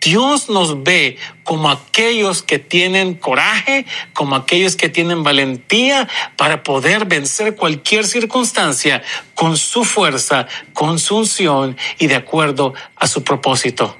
Dios 0.08 0.48
nos 0.48 0.84
ve 0.84 1.18
como 1.44 1.70
aquellos 1.70 2.42
que 2.42 2.60
tienen 2.60 3.14
coraje, 3.14 3.86
como 4.14 4.38
aquellos 4.38 4.78
que 4.78 4.88
tienen 4.88 5.22
valentía 5.22 6.08
para 6.38 6.64
poder 6.64 7.04
vencer 7.04 7.58
cualquier 7.58 8.08
circunstancia 8.08 9.04
con 9.36 9.58
su 9.58 9.84
fuerza, 9.84 10.48
con 10.72 10.98
su 10.98 11.18
unción 11.18 11.76
y 12.00 12.08
de 12.08 12.16
acuerdo 12.16 12.74
a 12.96 13.06
su 13.06 13.22
propósito. 13.22 13.98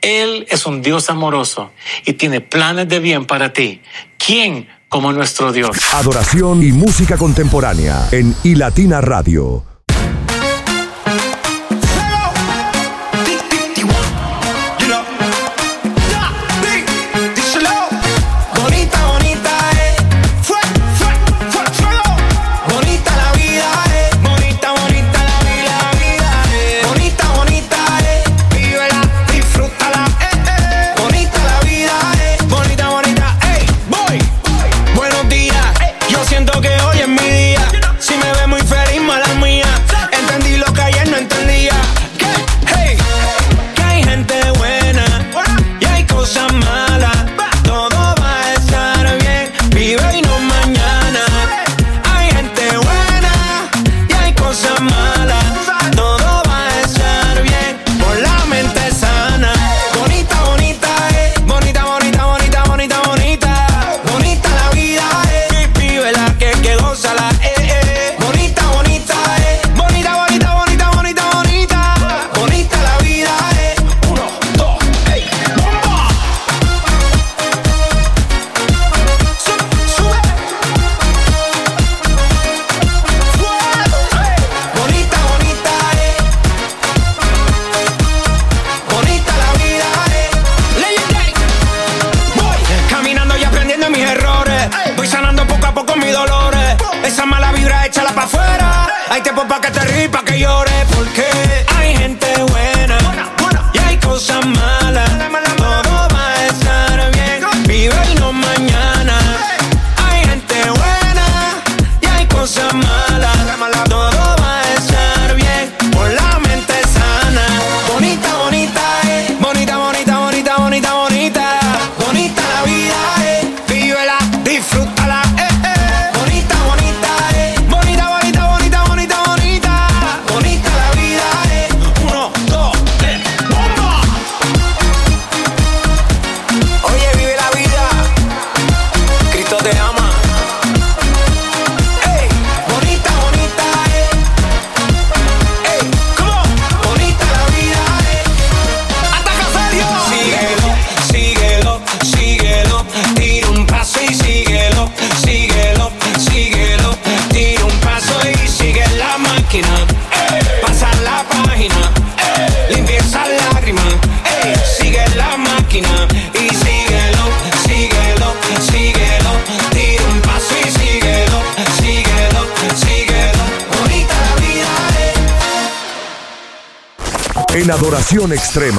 Él 0.00 0.46
es 0.50 0.66
un 0.66 0.82
Dios 0.82 1.08
amoroso 1.10 1.70
y 2.04 2.14
tiene 2.14 2.40
planes 2.40 2.88
de 2.88 2.98
bien 2.98 3.24
para 3.24 3.52
ti. 3.52 3.80
¿Quién 4.18 4.68
como 4.88 5.12
nuestro 5.12 5.52
Dios? 5.52 5.76
Adoración 5.94 6.60
y 6.64 6.72
música 6.72 7.16
contemporánea 7.16 8.08
en 8.10 8.34
iLatina 8.42 9.00
Radio. 9.00 9.64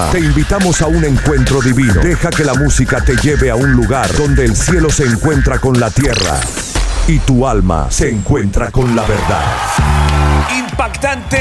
Te 0.09 0.19
invitamos 0.19 0.81
a 0.81 0.87
un 0.87 1.03
encuentro 1.05 1.61
divino. 1.61 2.01
Deja 2.01 2.29
que 2.29 2.43
la 2.43 2.53
música 2.53 3.03
te 3.03 3.15
lleve 3.17 3.49
a 3.49 3.55
un 3.55 3.71
lugar 3.71 4.11
donde 4.15 4.45
el 4.45 4.55
cielo 4.55 4.89
se 4.89 5.05
encuentra 5.05 5.59
con 5.59 5.79
la 5.79 5.89
tierra 5.89 6.39
y 7.07 7.19
tu 7.19 7.47
alma 7.47 7.87
se 7.89 8.09
encuentra 8.09 8.71
con 8.71 8.95
la 8.95 9.03
verdad. 9.03 10.60
Impactante 10.71 11.37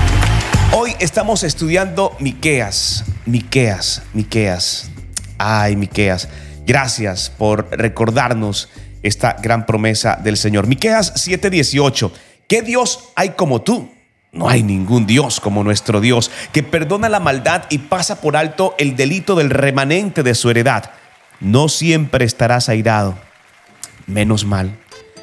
Hoy 0.70 0.94
estamos 1.00 1.44
estudiando 1.44 2.14
Miqueas, 2.20 3.04
Miqueas, 3.24 4.02
Miqueas. 4.12 4.90
Ay, 5.38 5.76
Miqueas, 5.76 6.28
gracias 6.66 7.30
por 7.30 7.68
recordarnos 7.70 8.68
esta 9.02 9.36
gran 9.40 9.64
promesa 9.64 10.18
del 10.22 10.36
Señor. 10.36 10.66
Miqueas 10.66 11.14
7:18. 11.16 12.12
¿Qué 12.46 12.60
Dios 12.60 13.10
hay 13.16 13.30
como 13.30 13.62
tú? 13.62 13.90
No 14.30 14.48
hay 14.48 14.62
ningún 14.62 15.06
Dios 15.06 15.40
como 15.40 15.64
nuestro 15.64 16.02
Dios, 16.02 16.30
que 16.52 16.62
perdona 16.62 17.08
la 17.08 17.18
maldad 17.18 17.64
y 17.70 17.78
pasa 17.78 18.20
por 18.20 18.36
alto 18.36 18.74
el 18.78 18.94
delito 18.94 19.36
del 19.36 19.48
remanente 19.48 20.22
de 20.22 20.34
su 20.34 20.50
heredad. 20.50 20.90
No 21.40 21.70
siempre 21.70 22.26
estarás 22.26 22.68
airado. 22.68 23.18
Menos 24.06 24.44
mal. 24.44 24.76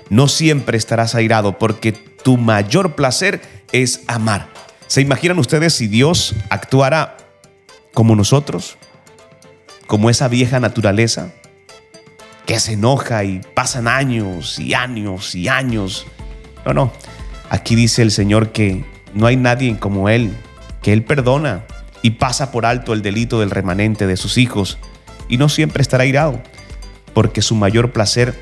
No 0.10 0.28
siempre 0.28 0.78
estarás 0.78 1.14
airado 1.14 1.60
porque 1.60 1.92
tu 1.92 2.38
mayor 2.38 2.96
placer 2.96 3.42
es 3.72 4.02
amar. 4.08 4.48
¿Se 4.88 5.02
imaginan 5.02 5.40
ustedes 5.40 5.74
si 5.74 5.88
Dios 5.88 6.36
actuara 6.50 7.18
como 7.94 8.16
nosotros? 8.16 8.78
Como 9.88 10.10
esa 10.10 10.28
vieja 10.28 10.60
naturaleza 10.60 11.32
que 12.46 12.60
se 12.60 12.74
enoja 12.74 13.24
y 13.24 13.42
pasan 13.54 13.88
años 13.88 14.60
y 14.60 14.74
años 14.74 15.34
y 15.34 15.48
años. 15.48 16.06
No, 16.66 16.74
no. 16.74 16.92
Aquí 17.50 17.76
dice 17.76 18.02
el 18.02 18.12
Señor 18.12 18.52
que 18.52 18.86
no 19.14 19.26
hay 19.26 19.36
nadie 19.36 19.78
como 19.80 20.10
Él, 20.10 20.36
que 20.82 20.94
Él 20.94 21.04
perdona 21.04 21.66
y 22.02 22.12
pasa 22.12 22.52
por 22.52 22.66
alto 22.66 22.94
el 22.94 23.02
delito 23.02 23.40
del 23.40 23.50
remanente 23.50 24.06
de 24.06 24.18
sus 24.18 24.38
hijos 24.38 24.78
y 25.28 25.38
no 25.38 25.50
siempre 25.50 25.82
estará 25.82 26.06
irado, 26.06 26.42
porque 27.14 27.42
su 27.42 27.56
mayor 27.56 27.92
placer 27.92 28.40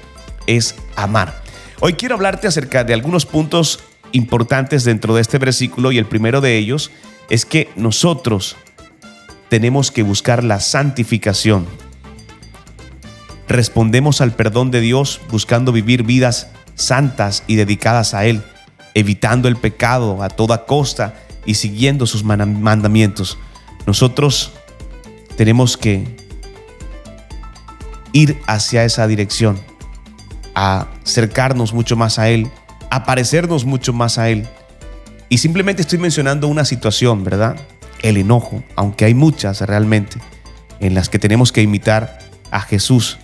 es 0.48 0.76
amar. 0.96 1.42
Hoy 1.80 1.94
quiero 1.94 2.16
hablarte 2.16 2.48
acerca 2.48 2.84
de 2.84 2.94
algunos 2.94 3.26
puntos 3.26 3.80
importantes 4.14 4.86
dentro 4.86 5.16
de 5.16 5.22
este 5.22 5.38
versículo 5.38 5.92
y 5.92 5.98
el 5.98 6.06
primero 6.06 6.40
de 6.40 6.58
ellos 6.58 6.92
es 7.30 7.46
que 7.46 7.70
nosotros 7.76 8.56
tenemos 9.50 9.92
que 9.92 10.04
buscar 10.04 10.44
la 10.44 10.60
santificación. 10.60 11.68
Respondemos 13.48 14.22
al 14.22 14.34
perdón 14.34 14.72
de 14.72 14.82
Dios 14.82 15.20
buscando 15.30 15.72
vivir 15.72 16.04
vidas 16.04 16.48
santas 16.76 17.44
y 17.48 17.56
dedicadas 17.56 18.14
a 18.14 18.26
Él, 18.26 18.42
evitando 18.94 19.48
el 19.48 19.58
pecado 19.58 20.24
a 20.24 20.30
toda 20.30 20.66
costa 20.66 21.16
y 21.46 21.56
siguiendo 21.56 22.06
sus 22.06 22.24
mandamientos. 22.24 23.38
Nosotros 23.86 24.54
tenemos 25.36 25.78
que 25.78 26.16
ir 28.14 28.40
hacia 28.48 28.86
esa 28.86 29.08
dirección, 29.08 29.60
acercarnos 30.54 31.74
mucho 31.74 31.96
más 31.96 32.18
a 32.20 32.30
Él, 32.30 32.50
a 32.94 33.06
parecernos 33.06 33.66
mucho 33.66 33.92
más 33.92 34.20
a 34.20 34.30
Él. 34.30 34.48
Y 35.28 35.40
simplemente 35.40 35.82
estoy 35.82 35.98
mencionando 35.98 36.48
una 36.48 36.64
situación, 36.64 37.24
¿verdad? 37.24 37.56
El 38.04 38.18
enojo, 38.18 38.64
aunque 38.76 39.06
hay 39.06 39.16
muchas 39.16 39.62
realmente 39.62 40.20
en 40.80 40.94
las 40.94 41.10
que 41.10 41.18
tenemos 41.18 41.52
que 41.52 41.64
imitar 41.64 42.20
a 42.52 42.62
Jesús. 42.62 43.18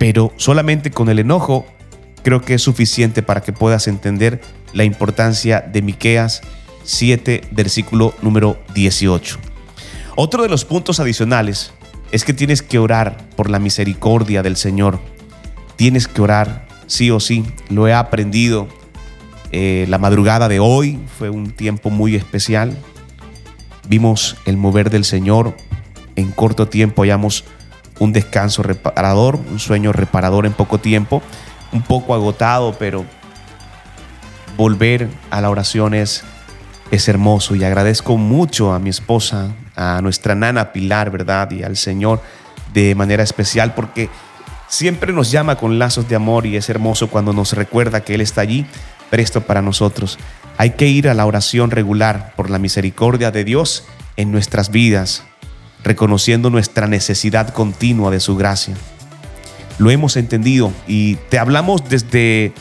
Pero 0.00 0.32
solamente 0.36 0.90
con 0.90 1.10
el 1.10 1.20
enojo 1.20 1.64
creo 2.24 2.42
que 2.42 2.54
es 2.54 2.62
suficiente 2.62 3.22
para 3.22 3.40
que 3.40 3.52
puedas 3.52 3.86
entender 3.86 4.40
la 4.72 4.82
importancia 4.82 5.60
de 5.60 5.82
Miqueas 5.82 6.40
7, 6.82 7.42
versículo 7.52 8.14
número 8.20 8.58
18. 8.74 9.38
Otro 10.16 10.42
de 10.42 10.48
los 10.48 10.64
puntos 10.64 10.98
adicionales 10.98 11.72
es 12.10 12.24
que 12.24 12.34
tienes 12.34 12.62
que 12.62 12.80
orar 12.80 13.28
por 13.36 13.48
la 13.48 13.60
misericordia 13.60 14.42
del 14.42 14.56
Señor. 14.56 14.98
Tienes 15.76 16.08
que 16.08 16.20
orar, 16.20 16.66
sí 16.92 17.10
o 17.10 17.20
sí. 17.20 17.44
Lo 17.70 17.88
he 17.88 17.94
aprendido. 17.94 18.68
Eh, 19.50 19.86
la 19.88 19.98
madrugada 19.98 20.48
de 20.48 20.60
hoy 20.60 20.98
fue 21.18 21.30
un 21.30 21.50
tiempo 21.50 21.90
muy 21.90 22.14
especial. 22.14 22.76
Vimos 23.88 24.36
el 24.44 24.56
mover 24.56 24.90
del 24.90 25.04
Señor. 25.04 25.56
En 26.16 26.30
corto 26.32 26.68
tiempo 26.68 27.02
hallamos 27.02 27.44
un 27.98 28.12
descanso 28.12 28.62
reparador, 28.62 29.40
un 29.50 29.58
sueño 29.58 29.92
reparador 29.92 30.44
en 30.44 30.52
poco 30.52 30.78
tiempo 30.78 31.22
un 31.72 31.80
poco 31.80 32.14
agotado, 32.14 32.76
pero 32.78 33.04
volver 34.58 35.08
a 35.30 35.40
la 35.40 35.48
oración 35.48 35.94
es, 35.94 36.22
es 36.90 37.08
hermoso 37.08 37.54
y 37.54 37.64
agradezco 37.64 38.18
mucho 38.18 38.74
a 38.74 38.78
mi 38.78 38.90
esposa, 38.90 39.52
a 39.74 40.00
nuestra 40.02 40.34
nana 40.34 40.72
Pilar, 40.72 41.10
¿verdad? 41.10 41.50
Y 41.50 41.62
al 41.62 41.78
Señor 41.78 42.20
de 42.74 42.94
manera 42.94 43.22
especial 43.22 43.74
porque 43.74 44.10
siempre 44.72 45.12
nos 45.12 45.30
llama 45.30 45.56
con 45.56 45.78
lazos 45.78 46.08
de 46.08 46.16
amor 46.16 46.46
y 46.46 46.56
es 46.56 46.68
hermoso 46.68 47.08
cuando 47.10 47.32
nos 47.32 47.52
recuerda 47.52 48.02
que 48.02 48.14
Él 48.14 48.20
está 48.20 48.40
allí 48.40 48.66
presto 49.10 49.42
para 49.42 49.60
nosotros. 49.60 50.18
Hay 50.56 50.70
que 50.70 50.88
ir 50.88 51.08
a 51.08 51.14
la 51.14 51.26
oración 51.26 51.70
regular 51.70 52.32
por 52.36 52.50
la 52.50 52.58
misericordia 52.58 53.30
de 53.30 53.44
Dios 53.44 53.84
en 54.16 54.32
nuestras 54.32 54.70
vidas, 54.70 55.24
reconociendo 55.84 56.50
nuestra 56.50 56.86
necesidad 56.86 57.50
continua 57.50 58.10
de 58.10 58.20
su 58.20 58.36
gracia 58.36 58.74
lo 59.78 59.90
hemos 59.90 60.16
entendido 60.16 60.72
y 60.86 61.16
te 61.28 61.38
hablamos 61.38 61.88
desde 61.88 62.52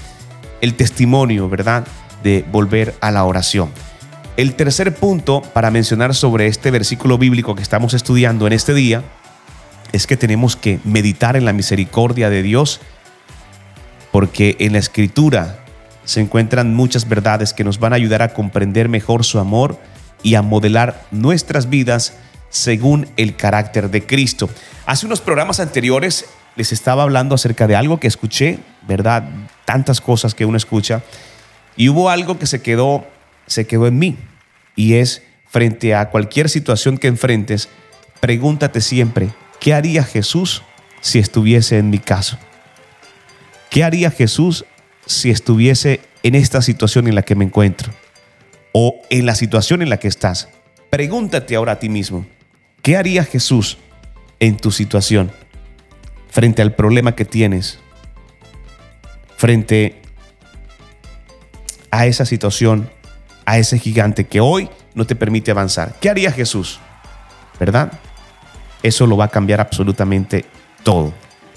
el 0.61 0.73
testimonio, 0.75 1.49
¿verdad? 1.49 1.85
De 2.23 2.45
volver 2.51 2.95
a 3.01 3.11
la 3.11 3.23
oración. 3.25 3.69
El 4.37 4.55
tercer 4.55 4.95
punto 4.95 5.41
para 5.53 5.71
mencionar 5.71 6.15
sobre 6.15 6.47
este 6.47 6.71
versículo 6.71 7.17
bíblico 7.17 7.53
que 7.55 7.61
estamos 7.61 7.93
estudiando 7.93 8.47
en 8.47 8.53
este 8.53 8.73
día 8.73 9.03
es 9.91 10.07
que 10.07 10.17
tenemos 10.17 10.55
que 10.55 10.79
meditar 10.83 11.35
en 11.35 11.45
la 11.45 11.53
misericordia 11.53 12.29
de 12.29 12.43
Dios 12.43 12.81
porque 14.11 14.57
en 14.59 14.73
la 14.73 14.79
escritura 14.79 15.59
se 16.03 16.19
encuentran 16.19 16.75
muchas 16.75 17.07
verdades 17.07 17.53
que 17.53 17.63
nos 17.63 17.79
van 17.79 17.93
a 17.93 17.95
ayudar 17.95 18.21
a 18.21 18.33
comprender 18.33 18.89
mejor 18.89 19.23
su 19.23 19.39
amor 19.39 19.77
y 20.23 20.35
a 20.35 20.41
modelar 20.41 21.03
nuestras 21.11 21.69
vidas 21.69 22.13
según 22.49 23.07
el 23.17 23.35
carácter 23.35 23.89
de 23.89 24.05
Cristo. 24.05 24.49
Hace 24.85 25.05
unos 25.05 25.21
programas 25.21 25.59
anteriores 25.59 26.25
les 26.55 26.73
estaba 26.73 27.03
hablando 27.03 27.35
acerca 27.35 27.65
de 27.67 27.75
algo 27.75 27.99
que 27.99 28.07
escuché, 28.07 28.59
¿verdad? 28.87 29.23
Tantas 29.65 30.01
cosas 30.01 30.35
que 30.35 30.45
uno 30.45 30.57
escucha. 30.57 31.01
Y 31.77 31.87
hubo 31.87 32.09
algo 32.09 32.37
que 32.37 32.45
se 32.45 32.61
quedó, 32.61 33.05
se 33.47 33.65
quedó 33.65 33.87
en 33.87 33.97
mí. 33.97 34.17
Y 34.75 34.95
es, 34.95 35.23
frente 35.47 35.95
a 35.95 36.09
cualquier 36.09 36.49
situación 36.49 36.97
que 36.97 37.07
enfrentes, 37.07 37.69
pregúntate 38.19 38.81
siempre, 38.81 39.29
¿qué 39.61 39.73
haría 39.73 40.03
Jesús 40.03 40.63
si 40.99 41.19
estuviese 41.19 41.77
en 41.77 41.89
mi 41.89 41.99
caso? 41.99 42.37
¿Qué 43.69 43.85
haría 43.85 44.11
Jesús 44.11 44.65
si 45.05 45.29
estuviese 45.29 46.01
en 46.23 46.35
esta 46.35 46.61
situación 46.61 47.07
en 47.07 47.15
la 47.15 47.21
que 47.21 47.35
me 47.35 47.45
encuentro? 47.45 47.93
O 48.73 49.01
en 49.09 49.25
la 49.25 49.35
situación 49.35 49.81
en 49.81 49.89
la 49.89 49.97
que 49.97 50.09
estás. 50.09 50.49
Pregúntate 50.89 51.55
ahora 51.55 51.71
a 51.71 51.79
ti 51.79 51.87
mismo, 51.87 52.25
¿qué 52.81 52.97
haría 52.97 53.23
Jesús 53.23 53.77
en 54.41 54.57
tu 54.57 54.71
situación? 54.71 55.31
frente 56.31 56.61
al 56.61 56.73
problema 56.73 57.13
que 57.13 57.25
tienes, 57.25 57.77
frente 59.35 60.01
a 61.91 62.05
esa 62.05 62.25
situación, 62.25 62.89
a 63.45 63.57
ese 63.57 63.77
gigante 63.77 64.25
que 64.25 64.39
hoy 64.39 64.69
no 64.95 65.05
te 65.05 65.15
permite 65.15 65.51
avanzar. 65.51 65.95
¿Qué 65.99 66.09
haría 66.09 66.31
Jesús? 66.31 66.79
¿Verdad? 67.59 67.91
Eso 68.83 69.07
lo 69.07 69.17
va 69.17 69.25
a 69.25 69.29
cambiar 69.29 69.61
absolutamente 69.61 70.45
todo. 70.83 71.13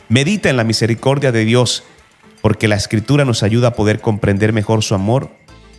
Medita 0.09 0.51
en 0.51 0.57
la 0.57 0.65
misericordia 0.65 1.33
de 1.33 1.45
Dios, 1.45 1.85
porque 2.43 2.69
la 2.69 2.77
escritura 2.77 3.25
nos 3.25 3.43
ayuda 3.43 3.69
a 3.69 3.75
poder 3.75 4.01
comprender 4.01 4.53
mejor 4.53 4.83
su 4.83 4.95
amor 4.95 5.31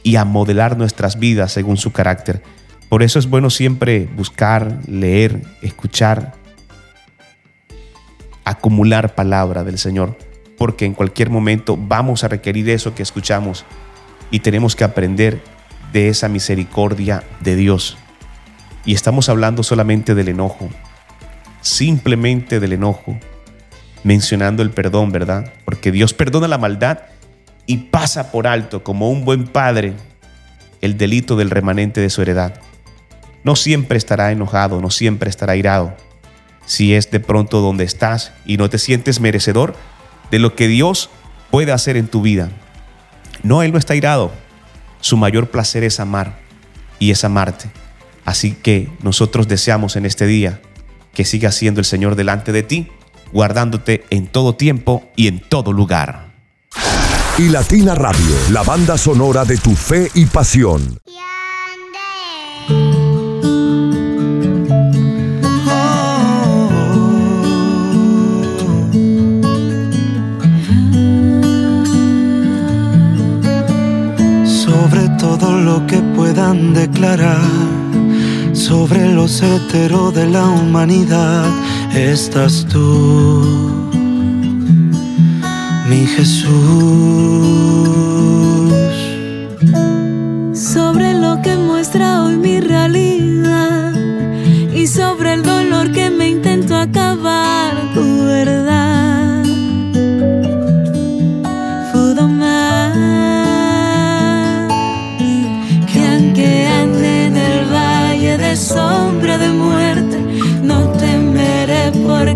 y 0.01 0.15
a 0.15 0.25
modelar 0.25 0.77
nuestras 0.77 1.19
vidas 1.19 1.51
según 1.51 1.77
su 1.77 1.91
carácter. 1.91 2.41
Por 2.89 3.03
eso 3.03 3.19
es 3.19 3.29
bueno 3.29 3.49
siempre 3.49 4.08
buscar, 4.15 4.79
leer, 4.88 5.41
escuchar, 5.62 6.34
acumular 8.43 9.15
palabra 9.15 9.63
del 9.63 9.77
Señor, 9.77 10.17
porque 10.58 10.86
en 10.86 10.93
cualquier 10.93 11.29
momento 11.29 11.77
vamos 11.77 12.23
a 12.23 12.27
requerir 12.27 12.69
eso 12.69 12.95
que 12.95 13.03
escuchamos 13.03 13.65
y 14.31 14.39
tenemos 14.39 14.75
que 14.75 14.84
aprender 14.84 15.41
de 15.91 16.10
esa 16.10 16.29
misericordia 16.29 17.23
de 17.41 17.55
Dios. 17.55 17.97
Y 18.86 18.93
estamos 18.93 19.29
hablando 19.29 19.63
solamente 19.63 20.13
del 20.13 20.29
enojo, 20.29 20.69
simplemente 21.65 22.60
del 22.60 22.73
enojo, 22.73 23.17
mencionando 24.04 24.62
el 24.62 24.69
perdón, 24.69 25.12
¿verdad? 25.12 25.51
Porque 25.65 25.91
Dios 25.91 26.13
perdona 26.13 26.47
la 26.47 26.60
maldad 26.60 26.99
y 27.65 27.78
pasa 27.78 28.32
por 28.32 28.45
alto, 28.45 28.84
como 28.84 29.10
un 29.10 29.25
buen 29.25 29.47
padre, 29.47 29.93
el 30.82 30.95
delito 30.95 31.36
del 31.36 31.49
remanente 31.49 32.01
de 32.01 32.12
su 32.12 32.21
heredad. 32.21 32.62
No 33.43 33.56
siempre 33.56 33.97
estará 33.97 34.32
enojado, 34.32 34.80
no 34.80 34.91
siempre 34.91 35.28
estará 35.28 35.56
irado. 35.56 35.97
Si 36.67 36.93
es 36.93 37.10
de 37.10 37.19
pronto 37.19 37.62
donde 37.62 37.84
estás 37.84 38.32
y 38.45 38.58
no 38.58 38.69
te 38.69 38.78
sientes 38.78 39.19
merecedor 39.19 39.75
de 40.30 40.38
lo 40.38 40.56
que 40.56 40.67
Dios 40.67 41.10
puede 41.49 41.71
hacer 41.71 41.97
en 41.97 42.08
tu 42.08 42.21
vida. 42.21 42.51
No, 43.41 43.63
Él 43.63 43.71
no 43.71 43.80
está 43.80 43.95
irado. 43.95 44.32
Su 45.01 45.17
mayor 45.17 45.49
placer 45.49 45.84
es 45.84 45.99
amar 45.99 46.38
y 46.99 47.10
es 47.10 47.23
amarte. 47.23 47.71
Así 48.23 48.51
que 48.51 48.89
nosotros 49.01 49.47
deseamos 49.47 49.95
en 49.95 50.06
este 50.06 50.28
día 50.28 50.60
que 51.15 51.25
siga 51.25 51.51
siendo 51.51 51.80
el 51.80 51.86
Señor 51.86 52.15
delante 52.15 52.51
de 52.51 52.62
ti, 52.62 52.88
guardándote 53.34 54.06
en 54.12 54.28
todo 54.28 54.54
tiempo 54.54 55.10
y 55.15 55.28
en 55.28 55.39
todo 55.39 55.73
lugar. 55.73 56.36
Y 57.39 57.49
Latina 57.49 57.95
Radio, 57.95 58.36
la 58.51 58.62
banda 58.62 58.97
sonora 58.97 59.43
de 59.43 59.58
tu 59.58 59.75
fe 59.75 60.12
y 60.13 60.25
pasión. 60.25 60.99
Sobre 74.45 75.10
todo 75.19 75.60
lo 75.60 75.86
que 75.88 75.97
puedan 76.15 76.73
declarar 76.73 77.74
sobre 78.55 79.11
los 79.11 79.41
heteros 79.41 80.13
de 80.13 80.27
la 80.27 80.47
humanidad 80.47 81.45
estás 81.93 82.65
tú, 82.71 83.91
mi 85.89 86.07
Jesús. 86.07 86.45
Sobre 90.53 91.13
lo 91.13 91.41
que 91.41 91.57
muestra 91.57 92.23
hoy 92.23 92.37
mi 92.37 92.59
realidad 92.61 93.93
y 94.73 94.87
sobre 94.87 95.33
el 95.33 95.43
dolor 95.43 95.54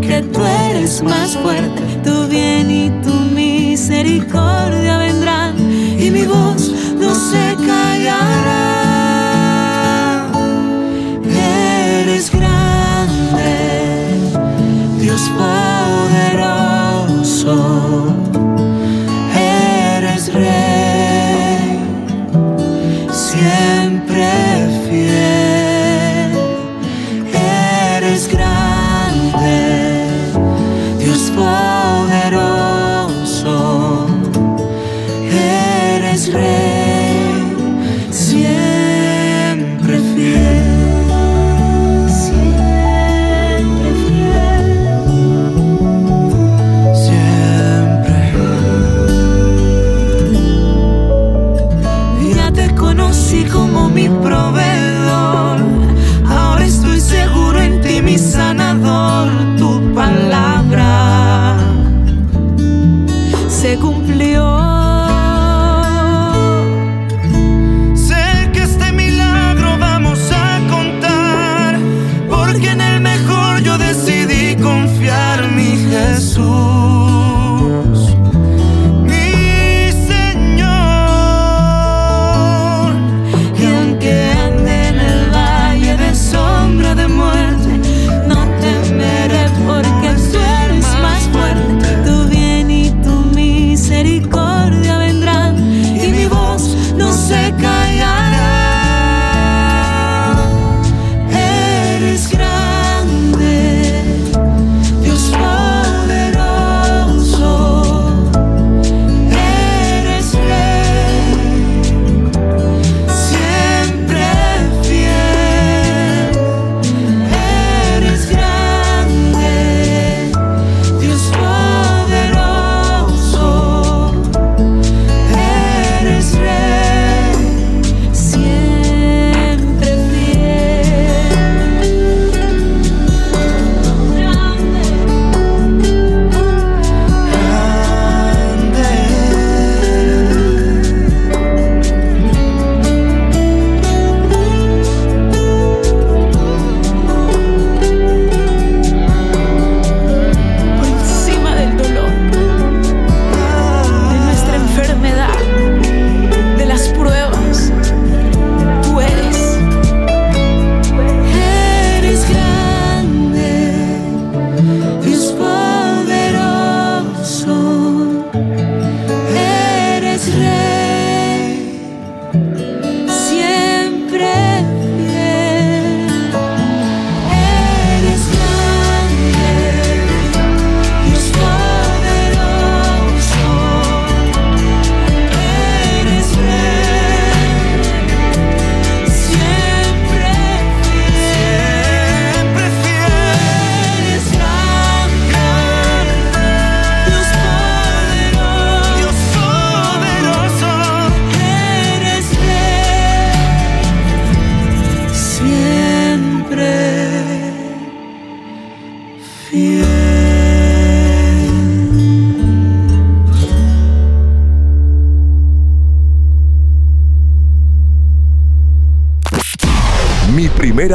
Que 0.02 0.22
tú 0.22 0.42
eres 0.44 1.04
más 1.04 1.38
fuerte, 1.38 1.82
tu 2.04 2.28
bien 2.28 2.72
y 2.72 2.90
tu 3.04 3.14
misericordia 3.14 4.98
vendrán 4.98 5.56
y 5.60 6.10
mi 6.10 6.26
voz 6.26 6.72
no 6.98 7.14
se 7.14 7.56
callará. 7.66 8.80
Eres 11.26 12.32
grande, 12.32 14.18
Dios 15.00 15.22
poderoso. 15.38 16.60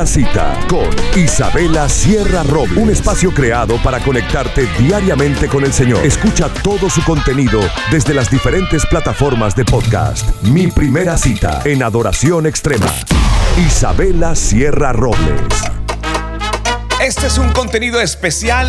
Cita 0.07 0.59
con 0.69 0.89
Isabela 1.17 1.89
Sierra 1.89 2.43
Robles. 2.43 2.77
Un 2.77 2.91
espacio 2.91 3.33
creado 3.33 3.77
para 3.83 4.01
conectarte 4.01 4.67
diariamente 4.79 5.49
con 5.49 5.65
el 5.65 5.73
Señor. 5.73 6.05
Escucha 6.05 6.49
todo 6.63 6.91
su 6.91 7.03
contenido 7.05 7.61
desde 7.91 8.15
las 8.15 8.31
diferentes 8.31 8.85
plataformas 8.87 9.57
de 9.57 9.65
podcast. 9.65 10.29
Mi 10.43 10.67
primera 10.69 11.17
cita 11.17 11.63
en 11.65 11.83
Adoración 11.83 12.47
Extrema. 12.47 12.93
Isabela 13.67 14.35
Sierra 14.35 14.93
Robles. 14.93 15.43
Este 17.01 17.27
es 17.27 17.39
un 17.39 17.51
contenido 17.53 18.01
especial 18.01 18.69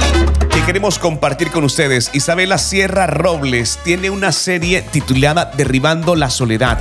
que 0.49 0.61
queremos 0.63 0.99
compartir 0.99 1.51
con 1.51 1.63
ustedes. 1.63 2.11
Isabela 2.13 2.57
Sierra 2.57 3.07
Robles 3.07 3.79
tiene 3.83 4.09
una 4.09 4.31
serie 4.31 4.81
titulada 4.81 5.51
Derribando 5.55 6.15
la 6.15 6.29
Soledad 6.29 6.79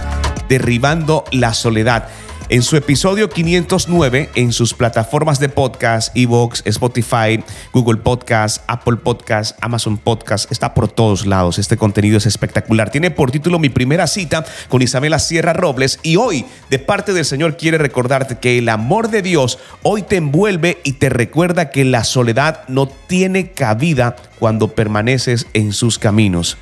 derribando 0.48 1.24
la 1.32 1.54
soledad. 1.54 2.08
En 2.50 2.62
su 2.62 2.76
episodio 2.76 3.30
509, 3.30 4.28
en 4.34 4.52
sus 4.52 4.74
plataformas 4.74 5.40
de 5.40 5.48
podcast, 5.48 6.14
Evox, 6.14 6.62
Spotify, 6.66 7.42
Google 7.72 7.96
Podcast, 7.96 8.62
Apple 8.66 8.96
Podcast, 8.96 9.56
Amazon 9.62 9.96
Podcast, 9.96 10.52
está 10.52 10.74
por 10.74 10.88
todos 10.88 11.24
lados. 11.24 11.58
Este 11.58 11.78
contenido 11.78 12.18
es 12.18 12.26
espectacular. 12.26 12.90
Tiene 12.90 13.10
por 13.10 13.30
título 13.30 13.58
Mi 13.58 13.70
primera 13.70 14.06
cita 14.06 14.44
con 14.68 14.82
Isabela 14.82 15.20
Sierra 15.20 15.54
Robles 15.54 15.98
y 16.02 16.16
hoy, 16.16 16.44
de 16.68 16.78
parte 16.78 17.14
del 17.14 17.24
Señor, 17.24 17.56
quiere 17.56 17.78
recordarte 17.78 18.36
que 18.36 18.58
el 18.58 18.68
amor 18.68 19.08
de 19.08 19.22
Dios 19.22 19.58
hoy 19.82 20.02
te 20.02 20.16
envuelve 20.16 20.78
y 20.84 20.92
te 20.92 21.08
recuerda 21.08 21.70
que 21.70 21.86
la 21.86 22.04
soledad 22.04 22.68
no 22.68 22.88
tiene 22.88 23.52
cabida 23.52 24.16
cuando 24.38 24.68
permaneces 24.68 25.46
en 25.54 25.72
sus 25.72 25.98
caminos. 25.98 26.58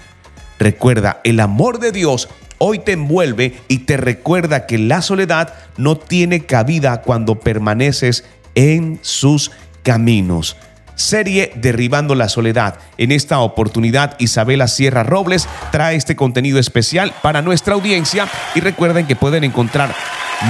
Recuerda, 0.61 1.21
el 1.25 1.41
amor 1.41 1.81
de 1.81 1.91
Dios 1.91 2.29
hoy 2.65 2.79
te 2.79 2.93
envuelve 2.93 3.55
y 3.67 3.79
te 3.79 3.97
recuerda 3.97 4.67
que 4.67 4.79
la 4.79 5.03
soledad 5.03 5.53
no 5.79 5.97
tiene 5.97 6.47
cabida 6.47 7.03
cuando 7.03 7.41
permaneces 7.41 8.25
en 8.55 9.01
sus 9.03 9.51
caminos. 9.83 10.57
Serie 10.95 11.51
Derribando 11.57 12.15
la 12.15 12.29
Soledad. 12.29 12.79
En 12.99 13.11
esta 13.11 13.41
oportunidad, 13.41 14.15
Isabela 14.21 14.69
Sierra 14.69 15.03
Robles 15.03 15.49
trae 15.73 15.97
este 15.97 16.15
contenido 16.15 16.61
especial 16.61 17.13
para 17.21 17.43
nuestra 17.43 17.75
audiencia 17.75 18.29
y 18.55 18.61
recuerden 18.61 19.09
que 19.09 19.17
pueden 19.17 19.43
encontrar 19.43 19.93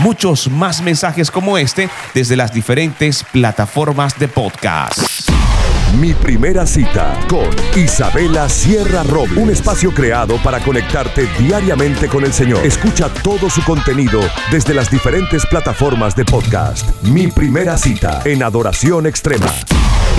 muchos 0.02 0.50
más 0.50 0.82
mensajes 0.82 1.30
como 1.30 1.56
este 1.56 1.88
desde 2.12 2.36
las 2.36 2.52
diferentes 2.52 3.24
plataformas 3.32 4.18
de 4.18 4.28
podcast. 4.28 5.32
Mi 6.00 6.14
primera 6.14 6.66
cita 6.66 7.20
con 7.28 7.50
Isabela 7.76 8.48
Sierra 8.48 9.02
Robles. 9.02 9.36
Un 9.36 9.50
espacio 9.50 9.92
creado 9.92 10.42
para 10.42 10.58
conectarte 10.64 11.28
diariamente 11.38 12.08
con 12.08 12.24
el 12.24 12.32
Señor. 12.32 12.64
Escucha 12.64 13.12
todo 13.22 13.50
su 13.50 13.62
contenido 13.62 14.20
desde 14.50 14.72
las 14.72 14.90
diferentes 14.90 15.44
plataformas 15.44 16.16
de 16.16 16.24
podcast. 16.24 16.88
Mi 17.02 17.26
primera 17.26 17.76
cita 17.76 18.22
en 18.24 18.42
Adoración 18.42 19.06
Extrema. 19.06 19.52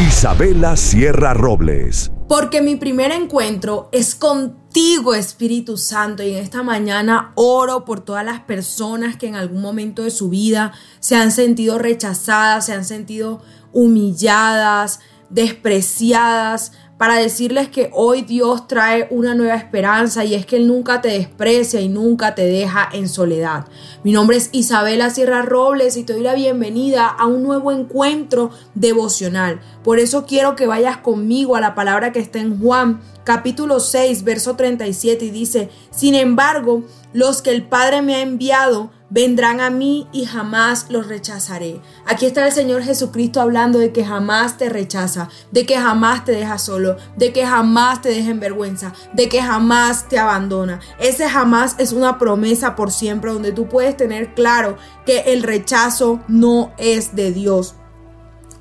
Isabela 0.07 0.77
Sierra 0.77 1.33
Robles. 1.33 2.11
Porque 2.29 2.61
mi 2.61 2.75
primer 2.75 3.11
encuentro 3.11 3.89
es 3.91 4.13
contigo, 4.13 5.15
Espíritu 5.15 5.77
Santo. 5.77 6.21
Y 6.21 6.33
en 6.33 6.37
esta 6.37 6.61
mañana 6.61 7.31
oro 7.33 7.83
por 7.83 8.01
todas 8.01 8.23
las 8.23 8.41
personas 8.41 9.17
que 9.17 9.27
en 9.27 9.35
algún 9.35 9.61
momento 9.61 10.03
de 10.03 10.11
su 10.11 10.29
vida 10.29 10.71
se 10.99 11.15
han 11.15 11.31
sentido 11.31 11.79
rechazadas, 11.79 12.67
se 12.67 12.73
han 12.73 12.85
sentido 12.85 13.41
humilladas, 13.71 14.99
despreciadas, 15.33 16.71
para 17.03 17.15
decirles 17.15 17.67
que 17.67 17.89
hoy 17.91 18.21
Dios 18.21 18.65
trae 18.65 19.07
una 19.09 19.35
nueva 19.35 19.55
esperanza 19.55 20.23
y 20.23 20.35
es 20.35 20.45
que 20.45 20.55
Él 20.55 20.67
nunca 20.67 21.01
te 21.01 21.09
desprecia 21.09 21.81
y 21.81 21.89
nunca 21.89 22.33
te 22.33 22.45
deja 22.45 22.87
en 22.93 23.09
soledad. 23.09 23.65
Mi 24.05 24.13
nombre 24.13 24.37
es 24.37 24.49
Isabela 24.53 25.09
Sierra 25.09 25.41
Robles 25.41 25.97
y 25.97 26.03
te 26.03 26.13
doy 26.13 26.21
la 26.21 26.33
bienvenida 26.33 27.07
a 27.07 27.25
un 27.25 27.43
nuevo 27.43 27.73
encuentro 27.73 28.51
devocional. 28.75 29.59
Por 29.83 29.99
eso 29.99 30.25
quiero 30.25 30.55
que 30.55 30.67
vayas 30.67 30.97
conmigo 30.97 31.57
a 31.57 31.61
la 31.61 31.75
palabra 31.75 32.13
que 32.13 32.19
está 32.19 32.39
en 32.39 32.57
Juan 32.57 33.01
capítulo 33.25 33.79
6, 33.79 34.23
verso 34.23 34.55
37 34.55 35.25
y 35.25 35.29
dice, 35.29 35.69
sin 35.91 36.15
embargo, 36.15 36.83
los 37.11 37.41
que 37.41 37.51
el 37.51 37.63
Padre 37.63 38.01
me 38.01 38.15
ha 38.15 38.21
enviado, 38.21 38.91
vendrán 39.13 39.61
a 39.61 39.69
mí 39.69 40.07
y 40.11 40.25
jamás 40.25 40.87
los 40.89 41.07
rechazaré. 41.07 41.79
Aquí 42.07 42.25
está 42.25 42.47
el 42.47 42.51
Señor 42.51 42.81
Jesucristo 42.81 43.41
hablando 43.41 43.77
de 43.77 43.93
que 43.93 44.03
jamás 44.03 44.57
te 44.57 44.69
rechaza, 44.69 45.29
de 45.51 45.67
que 45.67 45.77
jamás 45.77 46.25
te 46.25 46.31
deja 46.31 46.57
solo, 46.57 46.97
de 47.15 47.31
que 47.31 47.45
jamás 47.45 48.01
te 48.01 48.09
deja 48.09 48.31
en 48.31 48.39
vergüenza, 48.39 48.93
de 49.13 49.29
que 49.29 49.41
jamás 49.41 50.09
te 50.09 50.17
abandona. 50.17 50.79
Ese 50.99 51.29
jamás 51.29 51.75
es 51.77 51.93
una 51.93 52.17
promesa 52.17 52.75
por 52.75 52.91
siempre 52.91 53.31
donde 53.31 53.51
tú 53.51 53.69
puedes 53.69 53.95
tener 53.95 54.33
claro 54.33 54.77
que 55.05 55.33
el 55.33 55.43
rechazo 55.43 56.19
no 56.27 56.73
es 56.77 57.15
de 57.15 57.31
Dios. 57.31 57.75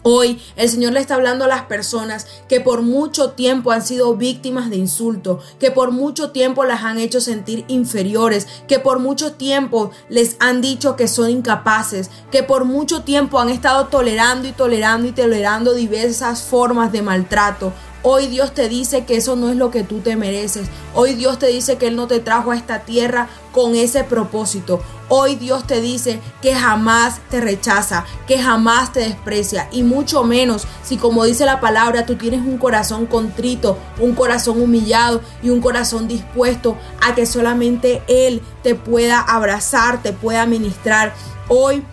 Hoy 0.04 0.42
el 0.56 0.68
Señor 0.68 0.94
le 0.94 1.00
está 1.00 1.14
hablando 1.14 1.44
a 1.44 1.48
las 1.48 1.62
personas 1.62 2.26
que 2.48 2.60
por 2.60 2.82
mucho 2.82 3.30
tiempo 3.30 3.70
han 3.70 3.82
sido 3.82 4.16
víctimas 4.16 4.68
de 4.68 4.76
insulto, 4.76 5.38
que 5.60 5.70
por 5.70 5.92
mucho 5.92 6.32
tiempo 6.32 6.64
las 6.64 6.82
han 6.82 6.98
hecho 6.98 7.20
sentir 7.20 7.64
inferiores, 7.68 8.48
que 8.66 8.80
por 8.80 8.98
mucho 8.98 9.34
tiempo 9.34 9.92
les 10.08 10.36
han 10.40 10.60
dicho 10.60 10.96
que 10.96 11.06
son 11.06 11.30
incapaces, 11.30 12.10
que 12.32 12.42
por 12.42 12.64
mucho 12.64 13.02
tiempo 13.02 13.38
han 13.38 13.48
estado 13.48 13.86
tolerando 13.86 14.48
y 14.48 14.52
tolerando 14.52 15.06
y 15.06 15.12
tolerando 15.12 15.72
diversas 15.72 16.42
formas 16.42 16.90
de 16.90 17.02
maltrato. 17.02 17.72
Hoy 18.04 18.26
Dios 18.26 18.52
te 18.52 18.68
dice 18.68 19.04
que 19.04 19.16
eso 19.16 19.36
no 19.36 19.48
es 19.48 19.56
lo 19.56 19.70
que 19.70 19.84
tú 19.84 20.00
te 20.00 20.16
mereces. 20.16 20.66
Hoy 20.92 21.14
Dios 21.14 21.38
te 21.38 21.46
dice 21.46 21.76
que 21.76 21.86
Él 21.86 21.94
no 21.94 22.08
te 22.08 22.18
trajo 22.18 22.50
a 22.50 22.56
esta 22.56 22.80
tierra 22.80 23.28
con 23.52 23.76
ese 23.76 24.02
propósito. 24.02 24.82
Hoy 25.08 25.36
Dios 25.36 25.68
te 25.68 25.80
dice 25.80 26.20
que 26.40 26.52
jamás 26.56 27.20
te 27.30 27.40
rechaza, 27.40 28.04
que 28.26 28.42
jamás 28.42 28.92
te 28.92 29.00
desprecia 29.00 29.68
y 29.70 29.84
mucho 29.84 30.24
menos 30.24 30.66
si 30.82 30.96
como 30.96 31.24
dice 31.24 31.46
la 31.46 31.60
palabra 31.60 32.04
tú 32.04 32.16
tienes 32.16 32.40
un 32.40 32.58
corazón 32.58 33.06
contrito, 33.06 33.78
un 34.00 34.16
corazón 34.16 34.60
humillado 34.60 35.20
y 35.40 35.50
un 35.50 35.60
corazón 35.60 36.08
dispuesto 36.08 36.76
a 37.06 37.14
que 37.14 37.24
solamente 37.24 38.02
Él 38.08 38.42
te 38.64 38.74
pueda 38.74 39.20
abrazar, 39.20 40.02
te 40.02 40.12
pueda 40.12 40.44
ministrar. 40.46 41.14
Hoy, 41.46 41.84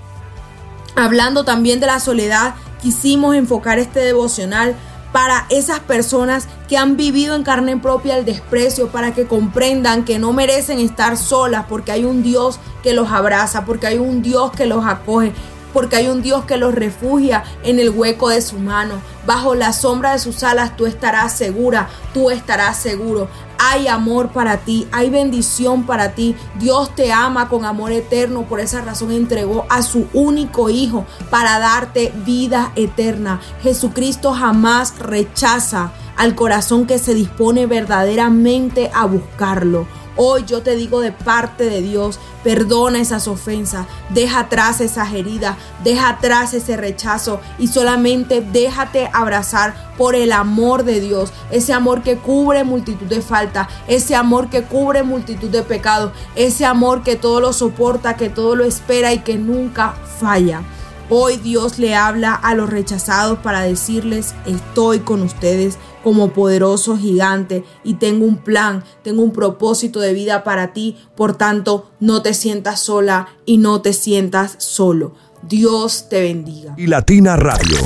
hablando 0.95 1.43
también 1.45 1.79
de 1.79 1.85
la 1.85 1.99
soledad, 1.99 2.55
quisimos 2.81 3.35
enfocar 3.35 3.77
este 3.77 3.99
devocional 3.99 4.75
para 5.11 5.45
esas 5.49 5.79
personas 5.79 6.47
que 6.67 6.77
han 6.77 6.97
vivido 6.97 7.35
en 7.35 7.43
carne 7.43 7.77
propia 7.77 8.17
el 8.17 8.25
desprecio, 8.25 8.89
para 8.89 9.13
que 9.13 9.25
comprendan 9.25 10.05
que 10.05 10.19
no 10.19 10.33
merecen 10.33 10.79
estar 10.79 11.17
solas 11.17 11.65
porque 11.67 11.91
hay 11.91 12.05
un 12.05 12.21
Dios 12.21 12.59
que 12.83 12.93
los 12.93 13.11
abraza, 13.11 13.65
porque 13.65 13.87
hay 13.87 13.97
un 13.97 14.21
Dios 14.21 14.51
que 14.51 14.65
los 14.65 14.85
acoge, 14.85 15.33
porque 15.73 15.95
hay 15.97 16.07
un 16.07 16.21
Dios 16.21 16.45
que 16.45 16.57
los 16.57 16.75
refugia 16.75 17.43
en 17.63 17.79
el 17.79 17.89
hueco 17.89 18.29
de 18.29 18.41
su 18.41 18.59
mano. 18.59 18.95
Bajo 19.25 19.55
la 19.55 19.73
sombra 19.73 20.13
de 20.13 20.19
sus 20.19 20.43
alas 20.43 20.75
tú 20.75 20.85
estarás 20.85 21.35
segura, 21.35 21.89
tú 22.13 22.29
estarás 22.29 22.77
seguro. 22.77 23.29
Hay 23.61 23.89
amor 23.89 24.29
para 24.29 24.57
ti, 24.57 24.87
hay 24.91 25.09
bendición 25.09 25.85
para 25.85 26.15
ti. 26.15 26.35
Dios 26.59 26.95
te 26.95 27.11
ama 27.11 27.49
con 27.49 27.65
amor 27.65 27.91
eterno, 27.91 28.43
por 28.43 28.61
esa 28.61 28.81
razón 28.81 29.11
entregó 29.11 29.65
a 29.69 29.81
su 29.81 30.07
único 30.13 30.69
Hijo 30.69 31.05
para 31.29 31.59
darte 31.59 32.13
vida 32.25 32.71
eterna. 32.75 33.41
Jesucristo 33.61 34.33
jamás 34.33 34.97
rechaza 34.99 35.91
al 36.15 36.35
corazón 36.35 36.85
que 36.85 36.99
se 36.99 37.13
dispone 37.13 37.65
verdaderamente 37.65 38.91
a 38.93 39.05
buscarlo. 39.05 39.87
Hoy 40.21 40.43
yo 40.45 40.61
te 40.61 40.75
digo 40.75 40.99
de 40.99 41.13
parte 41.13 41.63
de 41.69 41.81
Dios, 41.81 42.19
perdona 42.43 42.99
esas 42.99 43.29
ofensas, 43.29 43.87
deja 44.09 44.41
atrás 44.41 44.81
esas 44.81 45.13
heridas, 45.13 45.55
deja 45.81 46.09
atrás 46.09 46.53
ese 46.53 46.75
rechazo 46.75 47.39
y 47.57 47.67
solamente 47.67 48.41
déjate 48.41 49.09
abrazar 49.13 49.93
por 49.97 50.15
el 50.15 50.33
amor 50.33 50.83
de 50.83 50.99
Dios, 50.99 51.31
ese 51.51 51.71
amor 51.71 52.03
que 52.03 52.17
cubre 52.17 52.65
multitud 52.65 53.07
de 53.07 53.21
faltas, 53.21 53.69
ese 53.87 54.13
amor 54.13 54.49
que 54.49 54.63
cubre 54.63 55.03
multitud 55.03 55.47
de 55.47 55.63
pecados, 55.63 56.11
ese 56.35 56.65
amor 56.65 57.01
que 57.03 57.15
todo 57.15 57.39
lo 57.39 57.53
soporta, 57.53 58.17
que 58.17 58.27
todo 58.27 58.57
lo 58.57 58.65
espera 58.65 59.13
y 59.13 59.19
que 59.19 59.37
nunca 59.37 59.93
falla. 60.19 60.63
Hoy 61.11 61.37
Dios 61.37 61.79
le 61.79 61.95
habla 61.95 62.35
a 62.35 62.53
los 62.55 62.69
rechazados 62.69 63.39
para 63.39 63.61
decirles, 63.61 64.35
estoy 64.45 64.99
con 64.99 65.23
ustedes 65.23 65.77
como 66.03 66.31
poderoso 66.31 66.97
gigante 66.97 67.63
y 67.83 67.95
tengo 67.95 68.25
un 68.25 68.37
plan, 68.37 68.83
tengo 69.03 69.21
un 69.21 69.31
propósito 69.31 69.99
de 69.99 70.13
vida 70.13 70.43
para 70.43 70.73
ti. 70.73 70.97
Por 71.15 71.35
tanto, 71.35 71.91
no 71.99 72.21
te 72.21 72.33
sientas 72.33 72.79
sola 72.79 73.29
y 73.45 73.57
no 73.57 73.81
te 73.81 73.93
sientas 73.93 74.55
solo. 74.57 75.13
Dios 75.41 76.09
te 76.09 76.21
bendiga. 76.21 76.73
Y 76.77 76.87
Latina 76.87 77.35
Radio, 77.35 77.77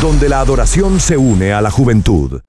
donde 0.00 0.28
la 0.28 0.40
adoración 0.40 1.00
se 1.00 1.16
une 1.16 1.52
a 1.52 1.60
la 1.60 1.70
juventud. 1.70 2.40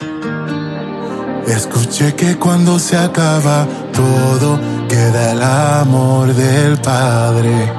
Escuché 1.48 2.16
que 2.16 2.38
cuando 2.38 2.80
se 2.80 2.98
acaba 2.98 3.68
todo, 3.94 4.60
queda 4.88 5.32
el 5.32 5.44
amor 5.44 6.34
del 6.34 6.78
Padre. 6.78 7.72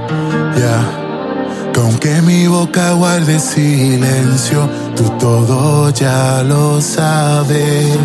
Ya. 0.56 1.05
Que 1.76 1.82
aunque 1.82 2.22
mi 2.22 2.46
boca 2.46 2.92
guarde 2.92 3.38
silencio, 3.38 4.66
tú 4.96 5.10
todo 5.18 5.90
ya 5.90 6.42
lo 6.42 6.80
sabes. 6.80 7.98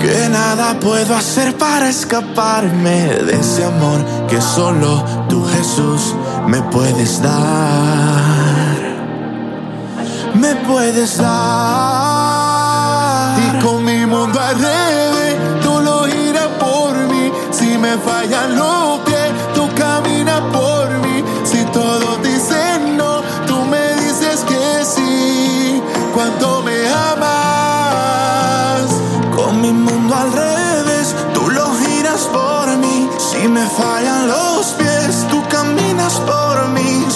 Que 0.00 0.26
nada 0.30 0.80
puedo 0.80 1.14
hacer 1.14 1.54
para 1.58 1.90
escaparme 1.90 3.08
de 3.26 3.38
ese 3.38 3.66
amor 3.66 4.02
que 4.26 4.40
solo 4.40 5.04
tú 5.28 5.44
Jesús 5.44 6.14
me 6.46 6.62
puedes 6.62 7.20
dar. 7.20 8.78
Me 10.32 10.54
puedes 10.66 11.18
dar. 11.18 11.38
Y 13.38 13.58
con 13.62 13.84
mi 13.84 14.06
mundo 14.06 14.40
al 14.40 14.54
revés, 14.54 15.36
tú 15.62 15.78
lo 15.78 16.08
irás 16.08 16.48
por 16.58 16.94
mí. 17.12 17.30
Si 17.50 17.76
me 17.76 17.98
fallan 17.98 18.56
los 18.56 18.89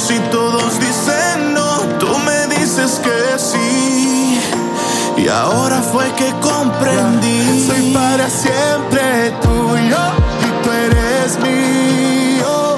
Si 0.07 0.19
todos 0.31 0.79
dicen 0.81 1.55
no, 1.55 1.79
tú 1.99 2.09
me 2.27 2.47
dices 2.55 3.01
que 3.03 3.39
sí. 3.39 4.39
Y 5.17 5.29
ahora 5.29 5.81
fue 5.81 6.05
que 6.13 6.31
comprendí. 6.43 7.67
Soy 7.67 7.91
para 7.95 8.29
siempre 8.29 9.33
tuyo 9.41 9.97
y 10.47 10.63
tú 10.63 10.71
eres 10.71 11.39
mío. 11.39 12.77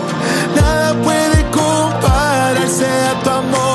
Nada 0.55 0.95
puede 1.03 1.51
compararse 1.51 2.87
a 2.87 3.21
tu 3.25 3.31
amor 3.31 3.66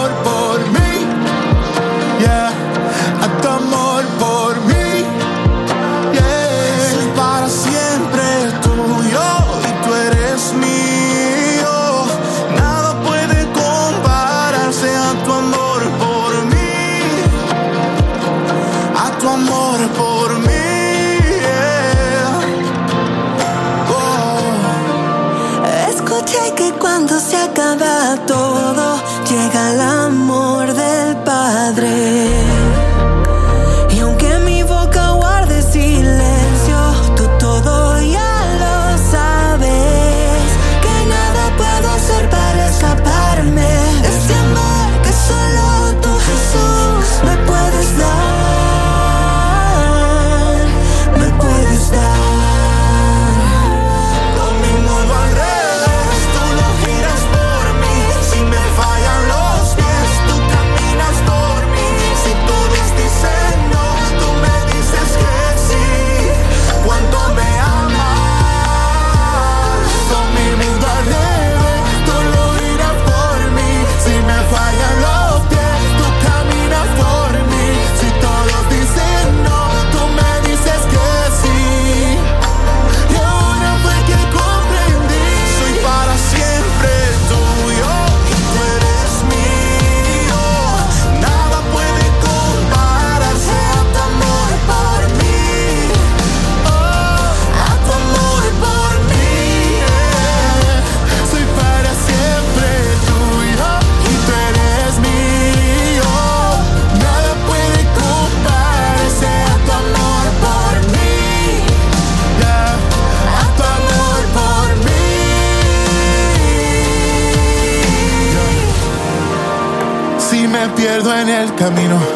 camino, 121.62 122.11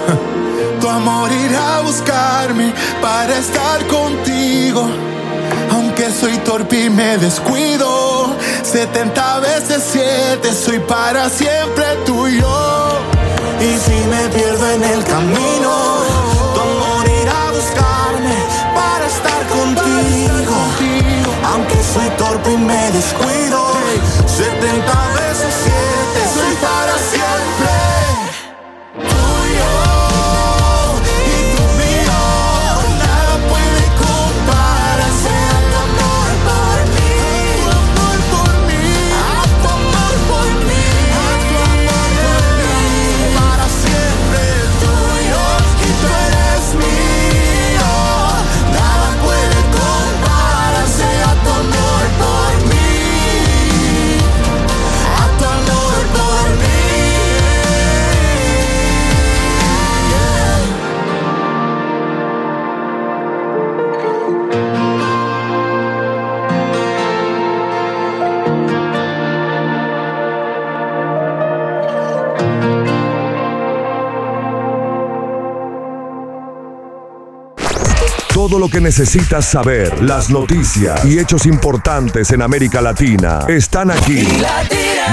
necesitas 78.85 79.45
saber, 79.45 80.03
las 80.03 80.29
noticias 80.29 81.03
y 81.05 81.17
hechos 81.17 81.47
importantes 81.47 82.29
en 82.29 82.43
América 82.43 82.81
Latina 82.81 83.39
están 83.47 83.89
aquí. 83.89 84.27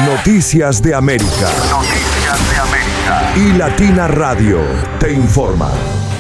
Noticias 0.05 0.83
de 0.83 0.95
América. 0.95 1.49
Noticias 1.71 2.51
de 2.51 2.59
América. 2.59 3.33
Y 3.35 3.57
Latina 3.57 4.09
Radio 4.09 4.59
te 5.01 5.15
informa. 5.15 5.71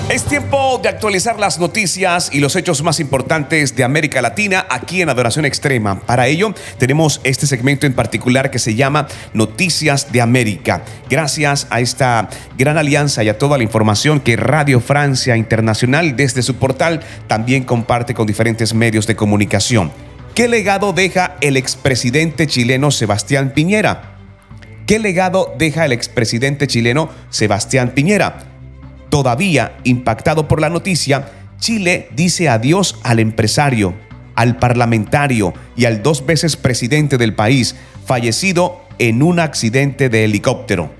Es 0.08 0.24
tiempo 0.24 0.71
de 0.82 0.88
actualizar 0.88 1.38
las 1.38 1.60
noticias 1.60 2.30
y 2.32 2.40
los 2.40 2.56
hechos 2.56 2.82
más 2.82 2.98
importantes 2.98 3.76
de 3.76 3.84
América 3.84 4.20
Latina 4.20 4.66
aquí 4.68 5.00
en 5.00 5.08
Adoración 5.08 5.44
Extrema. 5.44 6.00
Para 6.00 6.26
ello 6.26 6.54
tenemos 6.76 7.20
este 7.22 7.46
segmento 7.46 7.86
en 7.86 7.94
particular 7.94 8.50
que 8.50 8.58
se 8.58 8.74
llama 8.74 9.06
Noticias 9.32 10.10
de 10.10 10.20
América. 10.20 10.82
Gracias 11.08 11.68
a 11.70 11.80
esta 11.80 12.28
gran 12.58 12.78
alianza 12.78 13.22
y 13.22 13.28
a 13.28 13.38
toda 13.38 13.58
la 13.58 13.64
información 13.64 14.20
que 14.20 14.36
Radio 14.36 14.80
Francia 14.80 15.36
Internacional 15.36 16.16
desde 16.16 16.42
su 16.42 16.56
portal 16.56 17.00
también 17.28 17.62
comparte 17.62 18.12
con 18.12 18.26
diferentes 18.26 18.74
medios 18.74 19.06
de 19.06 19.14
comunicación. 19.14 19.92
¿Qué 20.34 20.48
legado 20.48 20.92
deja 20.92 21.36
el 21.40 21.56
expresidente 21.56 22.46
chileno 22.48 22.90
Sebastián 22.90 23.52
Piñera? 23.54 24.16
¿Qué 24.86 24.98
legado 24.98 25.54
deja 25.56 25.84
el 25.84 25.92
expresidente 25.92 26.66
chileno 26.66 27.08
Sebastián 27.30 27.92
Piñera? 27.94 28.51
Todavía 29.12 29.76
impactado 29.84 30.48
por 30.48 30.58
la 30.58 30.70
noticia, 30.70 31.28
Chile 31.58 32.08
dice 32.16 32.48
adiós 32.48 32.98
al 33.02 33.18
empresario, 33.18 33.92
al 34.34 34.56
parlamentario 34.56 35.52
y 35.76 35.84
al 35.84 36.02
dos 36.02 36.24
veces 36.24 36.56
presidente 36.56 37.18
del 37.18 37.34
país, 37.34 37.76
fallecido 38.06 38.80
en 38.98 39.22
un 39.22 39.38
accidente 39.38 40.08
de 40.08 40.24
helicóptero. 40.24 40.90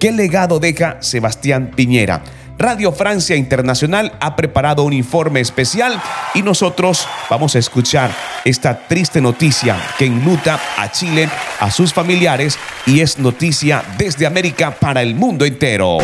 ¿Qué 0.00 0.10
legado 0.10 0.58
deja 0.58 0.96
Sebastián 1.02 1.70
Piñera? 1.76 2.24
Radio 2.58 2.90
Francia 2.90 3.36
Internacional 3.36 4.12
ha 4.18 4.34
preparado 4.34 4.82
un 4.82 4.92
informe 4.92 5.38
especial 5.38 6.02
y 6.34 6.42
nosotros 6.42 7.06
vamos 7.30 7.54
a 7.54 7.60
escuchar 7.60 8.10
esta 8.44 8.88
triste 8.88 9.20
noticia 9.20 9.76
que 10.00 10.06
enluta 10.06 10.58
a 10.76 10.90
Chile, 10.90 11.28
a 11.60 11.70
sus 11.70 11.92
familiares 11.94 12.58
y 12.86 12.98
es 12.98 13.20
noticia 13.20 13.84
desde 13.98 14.26
América 14.26 14.72
para 14.72 15.00
el 15.00 15.14
mundo 15.14 15.44
entero. 15.44 15.98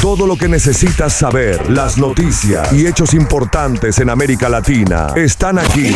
Todo 0.00 0.28
lo 0.28 0.36
que 0.36 0.46
necesitas 0.46 1.12
saber, 1.12 1.70
las 1.70 1.98
noticias 1.98 2.72
y 2.72 2.86
hechos 2.86 3.14
importantes 3.14 3.98
en 3.98 4.10
América 4.10 4.48
Latina 4.48 5.08
están 5.16 5.58
aquí. 5.58 5.92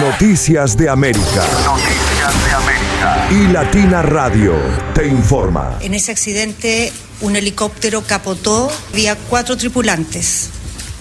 Noticias 0.00 0.78
de 0.78 0.88
América. 0.88 1.44
Noticias 1.62 2.44
de 2.46 2.52
América. 2.54 3.28
Y 3.30 3.52
Latina 3.52 4.00
Radio 4.00 4.54
te 4.94 5.06
informa. 5.06 5.76
En 5.82 5.92
ese 5.92 6.10
accidente, 6.10 6.90
un 7.20 7.36
helicóptero 7.36 8.02
capotó. 8.02 8.72
Había 8.94 9.14
cuatro 9.14 9.58
tripulantes. 9.58 10.48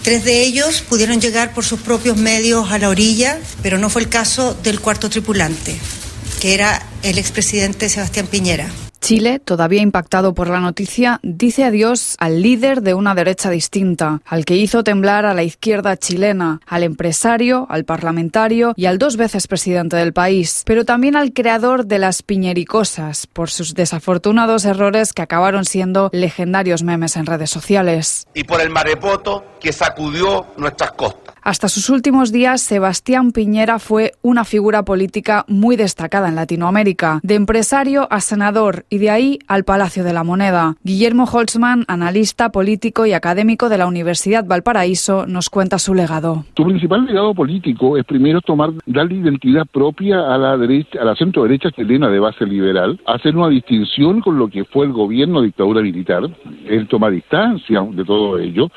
Tres 0.04 0.26
de 0.26 0.42
ellos 0.42 0.82
pudieron 0.82 1.22
llegar 1.22 1.54
por 1.54 1.64
sus 1.64 1.80
propios 1.80 2.18
medios 2.18 2.72
a 2.72 2.78
la 2.78 2.90
orilla, 2.90 3.40
pero 3.64 3.78
no 3.78 3.90
fue 3.90 4.02
el 4.02 4.10
caso 4.10 4.54
del 4.54 4.82
cuarto 4.82 5.10
tripulante, 5.10 5.80
que 6.42 6.56
era 6.56 6.86
el 7.04 7.18
expresidente 7.18 7.88
Sebastián 7.88 8.28
Piñera. 8.28 8.70
Chile, 9.02 9.40
todavía 9.40 9.82
impactado 9.82 10.34
por 10.34 10.48
la 10.48 10.60
noticia, 10.60 11.20
dice 11.24 11.64
adiós 11.64 12.16
al 12.20 12.42
líder 12.42 12.82
de 12.82 12.94
una 12.94 13.16
derecha 13.16 13.50
distinta, 13.50 14.22
al 14.26 14.46
que 14.46 14.56
hizo 14.56 14.84
temblar 14.84 15.26
a 15.26 15.34
la 15.34 15.44
izquierda 15.44 15.98
chilena, 15.98 16.62
al 16.68 16.84
empresario, 16.84 17.66
al 17.70 17.84
parlamentario 17.84 18.74
y 18.76 18.86
al 18.86 19.00
dos 19.00 19.18
veces 19.18 19.48
presidente 19.48 19.98
del 19.98 20.14
país, 20.14 20.62
pero 20.66 20.86
también 20.86 21.16
al 21.16 21.34
creador 21.34 21.88
de 21.88 21.98
las 21.98 22.22
piñericosas, 22.22 23.26
por 23.26 23.50
sus 23.50 23.74
desafortunados 23.74 24.66
errores 24.66 25.14
que 25.14 25.24
acabaron 25.24 25.66
siendo 25.66 26.10
legendarios 26.14 26.84
memes 26.84 27.18
en 27.18 27.26
redes 27.26 27.50
sociales. 27.50 28.28
y 28.34 28.44
por 28.44 28.62
el 28.62 28.70
marepoto 28.70 29.44
que 29.60 29.74
sacudió 29.74 30.46
nuestras 30.58 30.92
costas. 30.92 31.21
Hasta 31.44 31.70
sus 31.70 31.90
últimos 31.90 32.32
días, 32.32 32.62
Sebastián 32.62 33.32
Piñera 33.32 33.80
fue 33.80 34.12
una 34.22 34.46
figura 34.46 34.86
política 34.86 35.44
muy 35.48 35.76
destacada 35.76 36.30
en 36.30 36.36
Latinoamérica, 36.36 37.20
de 37.24 37.34
empresario 37.34 38.08
a 38.12 38.20
senador 38.20 38.86
y 38.92 39.00
de 39.00 39.10
ahí 39.10 39.40
al 39.48 39.64
Palacio 39.64 40.04
de 40.04 40.14
la 40.14 40.24
Moneda. 40.24 40.76
Guillermo 40.84 41.24
Holtzman, 41.24 41.86
analista 41.88 42.52
político 42.52 43.08
y 43.08 43.14
académico 43.14 43.70
de 43.70 43.80
la 43.80 43.88
Universidad 43.88 44.46
Valparaíso, 44.46 45.26
nos 45.26 45.50
cuenta 45.50 45.80
su 45.80 45.96
legado. 45.96 46.46
Su 46.56 46.64
principal 46.64 47.08
legado 47.08 47.34
político 47.34 47.98
es 47.98 48.06
primero 48.06 48.40
tomar, 48.42 48.70
darle 48.86 49.16
identidad 49.16 49.66
propia 49.66 50.20
a 50.32 50.38
la 50.38 50.56
derecha, 50.58 51.02
a 51.02 51.06
la 51.06 51.16
centro 51.16 51.42
derecha 51.42 51.72
chilena 51.72 52.10
de 52.10 52.20
base 52.20 52.46
liberal, 52.46 53.02
hacer 53.08 53.36
una 53.36 53.50
distinción 53.50 54.22
con 54.22 54.38
lo 54.38 54.48
que 54.48 54.64
fue 54.66 54.86
el 54.86 54.92
gobierno 54.92 55.42
dictadura 55.42 55.82
militar, 55.82 56.22
él 56.68 56.88
toma 56.88 57.10
distancia 57.10 57.82
de 57.82 58.06
todo 58.06 58.38
ello, 58.38 58.70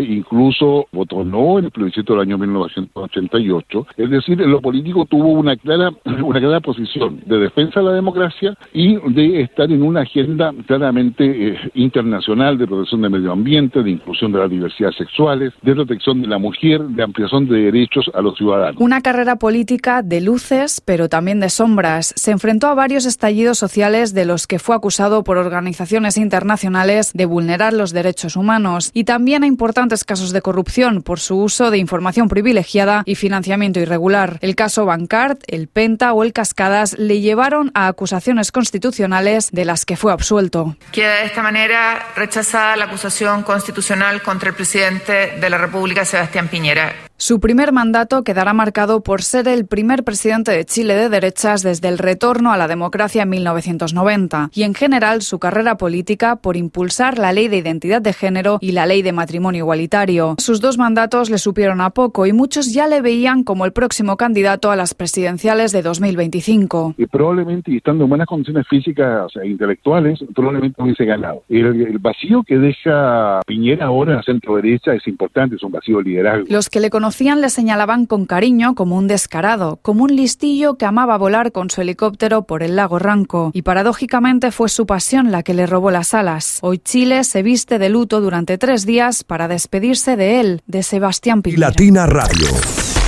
incluso 0.00 0.86
votó 0.92 1.24
no 1.24 1.58
en 1.58 1.66
el 1.66 1.70
plebiscito 1.70 2.12
del 2.12 2.22
año 2.22 2.38
1988, 2.38 3.86
es 3.96 4.10
decir, 4.10 4.40
en 4.40 4.50
lo 4.50 4.60
político 4.60 5.06
tuvo 5.06 5.28
una 5.28 5.56
clara, 5.56 5.90
una 6.22 6.40
clara 6.40 6.60
posición 6.60 7.20
de 7.26 7.38
defensa 7.38 7.80
de 7.80 7.86
la 7.86 7.92
democracia 7.92 8.56
y 8.72 8.96
de 9.12 9.42
estar 9.42 9.70
en 9.70 9.82
una 9.82 10.02
agenda 10.02 10.52
claramente 10.66 11.24
eh, 11.24 11.58
internacional 11.74 12.58
de 12.58 12.66
protección 12.66 13.02
del 13.02 13.10
medio 13.10 13.32
ambiente, 13.32 13.82
de 13.82 13.90
inclusión 13.90 14.32
de 14.32 14.38
las 14.38 14.50
diversidades 14.50 14.96
sexuales, 14.96 15.52
de 15.62 15.74
protección 15.74 16.20
de 16.22 16.28
la 16.28 16.38
mujer, 16.38 16.82
de 16.82 17.02
ampliación 17.02 17.48
de 17.48 17.62
derechos 17.62 18.10
a 18.14 18.20
los 18.20 18.36
ciudadanos. 18.36 18.80
Una 18.80 19.00
carrera 19.00 19.36
política 19.36 20.02
de 20.02 20.20
luces, 20.20 20.82
pero 20.84 21.08
también 21.08 21.40
de 21.40 21.48
sombras. 21.48 22.12
Se 22.16 22.30
enfrentó 22.30 22.66
a 22.66 22.74
varios 22.74 23.06
estallidos 23.06 23.58
sociales 23.58 24.14
de 24.14 24.24
los 24.24 24.46
que 24.46 24.58
fue 24.58 24.74
acusado 24.76 25.24
por 25.24 25.38
organizaciones 25.38 26.16
internacionales 26.16 27.12
de 27.14 27.26
vulnerar 27.26 27.72
los 27.72 27.92
derechos 27.92 28.36
humanos 28.36 28.90
y 28.94 29.04
también 29.04 29.42
a 29.42 29.46
importantes 29.46 29.69
casos 30.06 30.32
de 30.32 30.42
corrupción 30.42 31.02
por 31.02 31.20
su 31.20 31.36
uso 31.36 31.70
de 31.70 31.78
información 31.78 32.28
privilegiada 32.28 33.02
y 33.06 33.14
financiamiento 33.14 33.80
irregular. 33.80 34.38
El 34.40 34.54
caso 34.54 34.84
Bancard, 34.84 35.38
el 35.46 35.68
Penta 35.68 36.12
o 36.12 36.22
el 36.22 36.32
Cascadas 36.32 36.98
le 36.98 37.20
llevaron 37.20 37.70
a 37.74 37.88
acusaciones 37.88 38.52
constitucionales 38.52 39.50
de 39.50 39.64
las 39.64 39.84
que 39.84 39.96
fue 39.96 40.12
absuelto. 40.12 40.76
Queda 40.92 41.16
de 41.16 41.26
esta 41.26 41.42
manera 41.42 42.06
rechazada 42.16 42.76
la 42.76 42.86
acusación 42.86 43.42
constitucional 43.42 44.22
contra 44.22 44.50
el 44.50 44.54
presidente 44.54 45.38
de 45.40 45.50
la 45.50 45.58
República, 45.58 46.04
Sebastián 46.04 46.48
Piñera. 46.48 47.09
Su 47.22 47.38
primer 47.38 47.70
mandato 47.70 48.24
quedará 48.24 48.54
marcado 48.54 49.02
por 49.02 49.20
ser 49.20 49.46
el 49.46 49.66
primer 49.66 50.04
presidente 50.04 50.52
de 50.52 50.64
Chile 50.64 50.94
de 50.94 51.10
derechas 51.10 51.62
desde 51.62 51.88
el 51.88 51.98
retorno 51.98 52.50
a 52.50 52.56
la 52.56 52.66
democracia 52.66 53.24
en 53.24 53.28
1990 53.28 54.48
y 54.54 54.62
en 54.62 54.72
general 54.72 55.20
su 55.20 55.38
carrera 55.38 55.76
política 55.76 56.36
por 56.36 56.56
impulsar 56.56 57.18
la 57.18 57.34
ley 57.34 57.48
de 57.48 57.58
identidad 57.58 58.00
de 58.00 58.14
género 58.14 58.56
y 58.62 58.72
la 58.72 58.86
ley 58.86 59.02
de 59.02 59.12
matrimonio 59.12 59.64
igualitario. 59.64 60.36
Sus 60.38 60.62
dos 60.62 60.78
mandatos 60.78 61.28
le 61.28 61.36
supieron 61.36 61.82
a 61.82 61.90
poco 61.90 62.24
y 62.24 62.32
muchos 62.32 62.72
ya 62.72 62.86
le 62.86 63.02
veían 63.02 63.44
como 63.44 63.66
el 63.66 63.72
próximo 63.72 64.16
candidato 64.16 64.70
a 64.70 64.76
las 64.76 64.94
presidenciales 64.94 65.72
de 65.72 65.82
2025. 65.82 66.94
Y 66.96 67.04
probablemente, 67.04 67.70
y 67.70 67.76
estando 67.76 68.04
en 68.04 68.08
buenas 68.08 68.28
condiciones 68.28 68.66
físicas, 68.66 69.26
o 69.26 69.28
sea, 69.28 69.44
intelectuales, 69.44 70.24
probablemente 70.34 70.82
hubiese 70.82 71.04
ganado. 71.04 71.42
El, 71.50 71.82
el 71.82 71.98
vacío 71.98 72.42
que 72.44 72.56
deja 72.56 73.42
Piñera 73.46 73.84
ahora 73.84 74.12
en 74.12 74.16
la 74.16 74.22
centro 74.22 74.56
derecha 74.56 74.94
es 74.94 75.06
importante, 75.06 75.56
es 75.56 75.62
un 75.62 75.72
vacío 75.72 75.98
de 75.98 76.04
liderazgo. 76.04 76.46
Los 76.48 76.70
que 76.70 76.80
le 76.80 76.88
conocían 77.10 77.40
le 77.40 77.50
señalaban 77.50 78.06
con 78.06 78.24
cariño 78.24 78.76
como 78.76 78.96
un 78.96 79.08
descarado, 79.08 79.80
como 79.82 80.04
un 80.04 80.14
listillo 80.14 80.76
que 80.76 80.86
amaba 80.86 81.18
volar 81.18 81.50
con 81.50 81.68
su 81.68 81.80
helicóptero 81.80 82.44
por 82.44 82.62
el 82.62 82.76
lago 82.76 83.00
Ranco. 83.00 83.50
Y 83.52 83.62
paradójicamente 83.62 84.52
fue 84.52 84.68
su 84.68 84.86
pasión 84.86 85.32
la 85.32 85.42
que 85.42 85.52
le 85.52 85.66
robó 85.66 85.90
las 85.90 86.14
alas. 86.14 86.60
Hoy 86.62 86.78
Chile 86.78 87.24
se 87.24 87.42
viste 87.42 87.80
de 87.80 87.88
luto 87.88 88.20
durante 88.20 88.58
tres 88.58 88.86
días 88.86 89.24
para 89.24 89.48
despedirse 89.48 90.14
de 90.14 90.38
él, 90.38 90.62
de 90.68 90.84
Sebastián 90.84 91.42
Piñera. 91.42 91.70
Latina 91.70 92.06
Radio, 92.06 92.46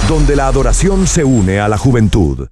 donde 0.09 0.34
la 0.34 0.48
adoración 0.48 1.07
se 1.07 1.22
une 1.22 1.61
a 1.61 1.68
la 1.68 1.78
juventud. 1.78 2.48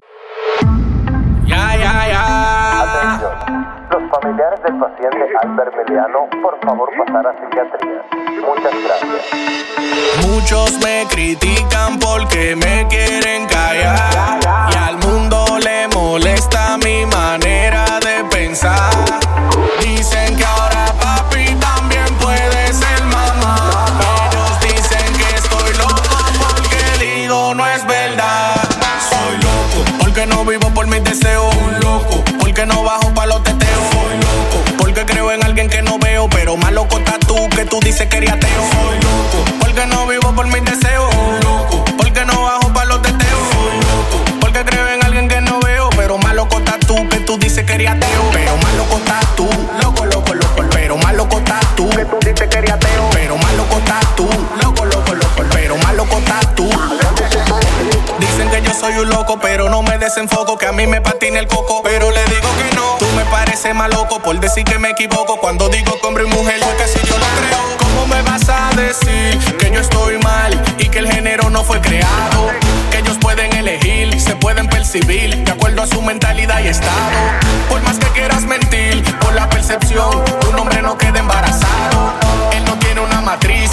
Paciente 4.90 5.26
Albert 5.42 5.74
Meliano, 5.76 6.28
por 6.42 6.58
favor 6.60 6.88
pasar 6.98 7.26
a 7.26 7.32
psiquiatría. 7.32 8.02
Muchas 8.46 8.72
gracias. 8.84 10.26
Muchos 10.26 10.78
me 10.80 11.06
critican 11.08 11.98
porque 11.98 12.56
me 12.56 12.86
quieren 12.88 13.46
callar. 13.46 14.40
Y 14.72 14.76
al 14.76 14.98
mundo 14.98 15.44
le 15.62 15.88
molesta 15.88 16.76
mi 16.78 17.06
manera 17.06 17.84
de 18.00 18.24
pensar. 18.30 18.90
Dicen 19.80 20.36
que 20.36 20.44
ahora 20.44 20.86
papi 21.00 21.54
también 21.56 22.06
puede 22.20 22.72
ser 22.72 23.02
mamá. 23.04 23.86
Ellos 24.30 24.60
dicen 24.60 25.12
que 25.14 25.34
estoy 25.36 25.72
loco 25.78 26.02
porque 26.40 27.04
digo 27.04 27.54
no 27.54 27.66
es 27.66 27.86
verdad. 27.86 28.56
Soy 29.10 29.36
loco 29.38 29.98
porque 30.00 30.26
no 30.26 30.44
vivo 30.44 30.70
por 30.74 30.86
mis 30.86 31.02
deseos. 31.04 31.54
Un 31.56 31.80
loco 31.80 32.24
porque 32.40 32.66
no 32.66 32.82
bajo 32.82 33.12
pa' 33.14 33.26
los 33.26 33.42
teteos. 33.42 33.89
Soy 35.00 35.06
porque 35.06 35.14
creo 35.14 35.32
en 35.32 35.42
alguien 35.42 35.70
que 35.70 35.80
no 35.80 35.98
veo. 35.98 36.28
Pero 36.28 36.58
más 36.58 36.72
loco 36.72 36.98
estás 36.98 37.20
tú 37.20 37.48
que 37.56 37.64
tú 37.64 37.80
dices 37.80 38.06
que 38.08 38.18
eres 38.18 38.32
ateo. 38.32 38.62
Soy 38.70 38.96
loco 38.96 39.44
porque 39.58 39.86
no 39.86 40.06
vivo 40.06 40.34
por 40.34 40.46
mis 40.46 40.62
deseos. 40.62 41.14
Un 41.14 41.40
loco 41.40 41.84
porque 41.96 42.22
no 42.26 42.42
bajo 42.42 42.70
pa' 42.74 42.84
los 42.84 43.00
teteos. 43.00 43.40
Soy 43.50 43.76
loco 43.76 44.40
porque 44.40 44.62
creo 44.62 44.88
en 44.88 45.02
alguien 45.02 45.26
que 45.26 45.40
no 45.40 45.58
veo. 45.60 45.88
Pero 45.96 46.18
más 46.18 46.34
loco 46.34 46.58
estás 46.58 46.80
tú 46.80 47.08
que 47.08 47.16
tú 47.20 47.38
dices 47.38 47.64
que 47.64 47.74
eres 47.74 47.90
ateo. 47.92 48.29
Soy 58.80 58.94
un 58.94 59.10
loco, 59.10 59.38
pero 59.38 59.68
no 59.68 59.82
me 59.82 59.98
desenfoco, 59.98 60.56
que 60.56 60.66
a 60.66 60.72
mí 60.72 60.86
me 60.86 61.02
patina 61.02 61.38
el 61.38 61.46
coco. 61.46 61.82
Pero 61.82 62.10
le 62.10 62.24
digo 62.24 62.48
que 62.56 62.74
no, 62.74 62.96
tú 62.98 63.04
me 63.14 63.24
pareces 63.26 63.74
más 63.74 63.90
loco 63.90 64.20
por 64.20 64.40
decir 64.40 64.64
que 64.64 64.78
me 64.78 64.90
equivoco. 64.90 65.36
Cuando 65.38 65.68
digo 65.68 66.00
que 66.00 66.06
hombre 66.06 66.24
y 66.24 66.28
mujer, 66.28 66.58
porque 66.64 66.86
si 66.86 66.98
yo 67.06 67.18
lo 67.18 67.26
creo, 67.26 67.76
¿cómo 67.78 68.06
me 68.06 68.22
vas 68.22 68.48
a 68.48 68.70
decir 68.74 69.38
que 69.58 69.70
yo 69.70 69.80
estoy 69.80 70.16
mal 70.18 70.58
y 70.78 70.88
que 70.88 71.00
el 71.00 71.12
género 71.12 71.50
no 71.50 71.62
fue 71.62 71.78
creado? 71.82 72.48
Que 72.90 73.00
ellos 73.00 73.18
pueden 73.20 73.54
elegir, 73.54 74.18
se 74.18 74.34
pueden 74.36 74.66
percibir 74.66 75.36
de 75.36 75.52
acuerdo 75.52 75.82
a 75.82 75.86
su 75.86 76.00
mentalidad 76.00 76.60
y 76.60 76.68
estado. 76.68 77.10
Por 77.68 77.82
más 77.82 77.98
que 77.98 78.06
quieras 78.08 78.44
mentir, 78.44 79.04
por 79.18 79.34
la 79.34 79.46
percepción, 79.50 80.24
un 80.48 80.58
hombre 80.58 80.80
no 80.80 80.96
queda 80.96 81.18
embarazado. 81.18 82.14
Él 82.52 82.64
no 82.64 82.78
tiene 82.78 83.02
una 83.02 83.20
matriz, 83.20 83.72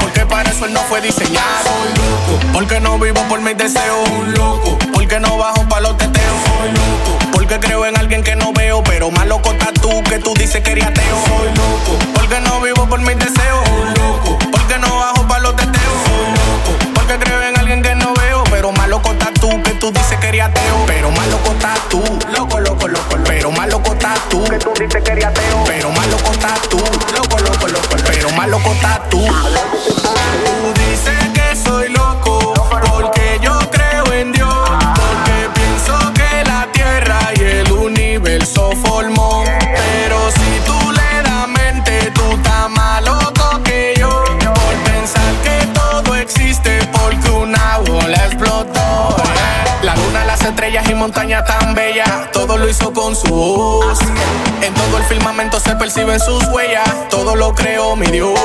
porque 0.00 0.24
para 0.24 0.50
eso 0.50 0.64
él 0.64 0.72
no 0.72 0.80
fue 0.84 1.02
diseñado. 1.02 1.64
Soy 1.64 1.92
loco, 2.02 2.52
porque 2.54 2.80
no 2.80 2.98
vivo 2.98 3.20
por 3.28 3.40
mis 3.42 3.56
deseos. 3.58 4.08
Un 4.08 4.32
loco, 4.32 4.78
porque 4.94 5.20
no 5.20 5.36
bajo 5.36 5.68
pa' 5.68 5.80
los 5.80 5.98
teteos. 5.98 6.36
Soy 6.46 6.70
loco, 6.72 7.18
porque 7.32 7.60
creo 7.60 7.84
en 7.84 7.98
alguien 7.98 8.22
que 8.22 8.36
no 8.36 8.54
veo, 8.54 8.82
pero 8.84 9.10
más 9.10 9.26
loco 9.26 9.50
estás 9.50 9.74
tú 9.74 10.02
que 10.08 10.18
tú 10.18 10.32
dices 10.34 10.62
que 10.62 10.72
eres. 10.72 10.84
Soy 10.84 11.48
loco, 11.48 11.98
porque 12.14 12.40
no 12.40 12.60
vivo 12.62 12.86
por 12.86 13.00
mis 13.00 13.18
deseos. 13.18 13.68
Un 13.68 13.88
loco, 13.92 14.38
porque 14.50 14.78
no 14.78 14.96
bajo 14.96 15.28
pa' 15.28 15.38
los 15.40 15.54
teteos. 15.56 15.94
Soy 16.06 16.30
loco, 16.30 16.94
porque 16.94 17.18
creo 17.18 17.42
en 17.42 17.58
alguien 17.58 17.82
que 17.82 17.94
no 17.96 18.14
veo, 18.14 18.44
pero 18.44 18.72
más 18.72 18.88
loco 18.88 19.10
estás 19.12 19.34
tú 19.34 19.62
que 19.62 19.72
tú 19.72 19.92
dices 19.92 20.18
que 20.20 20.28
eres 20.28 20.44
ateo. 20.44 20.84
Pero 20.86 21.10
más 21.10 21.26
loco 21.26 21.50
estás 21.50 21.78
tú, 21.90 22.02
loco, 22.32 22.60
loco, 22.60 22.88
loco. 22.88 23.16
Pero 23.26 23.50
más 23.50 23.68
loco 23.68 23.92
estás 23.92 24.18
tú 24.30 24.42
que 24.44 24.56
tú 24.56 24.72
dices 24.80 25.02
que 25.02 25.12
eres 25.12 25.26
ateo. 25.26 25.64
Pero 25.66 25.90
más 25.90 26.06
loco 26.06 26.32
estás 26.32 26.62
tú, 26.70 26.78
loco, 26.78 27.23
más 28.36 28.48
loco 28.48 28.72
estás 28.72 29.08
tú. 29.10 29.18
Tú 29.18 30.72
dices 30.80 31.28
que 31.34 31.56
soy 31.56 31.88
loco 31.90 32.54
porque 32.70 33.38
yo 33.42 33.58
creo 33.70 34.12
en 34.12 34.32
Dios. 34.32 34.68
Porque 34.70 35.50
pienso 35.54 35.96
que 36.14 36.44
la 36.44 36.66
tierra 36.72 37.18
y 37.36 37.40
el 37.40 37.72
universo 37.72 38.70
formó. 38.84 39.44
Pero 39.60 40.30
si 40.30 40.60
tú 40.66 40.92
le 40.92 41.22
das 41.22 41.48
mente, 41.48 42.10
tú 42.12 42.22
estás 42.36 42.70
más 42.70 43.02
loco 43.02 43.62
que 43.64 43.94
yo. 43.98 44.24
Por 44.40 44.92
pensar 44.92 45.34
que 45.42 45.66
todo 45.72 46.14
existe 46.16 46.78
porque 46.92 47.30
una 47.30 47.78
bola 47.78 48.16
explotó. 48.26 49.16
La 49.82 49.94
luna, 49.96 50.24
las 50.24 50.42
estrellas 50.42 50.88
y 50.88 50.94
montañas 50.94 51.44
tan 51.44 51.74
bellas, 51.74 52.30
todo 52.32 52.56
lo 52.56 52.68
hizo 52.68 52.92
con 52.92 53.14
su 53.14 53.28
voz. 53.28 53.98
En 54.64 54.72
todo 54.72 54.96
el 54.96 55.04
firmamento 55.04 55.60
se 55.60 55.76
perciben 55.76 56.18
sus 56.18 56.42
huellas, 56.46 56.88
todo 57.10 57.36
lo 57.36 57.54
creó 57.54 57.96
mi 57.96 58.06
Dios. 58.06 58.40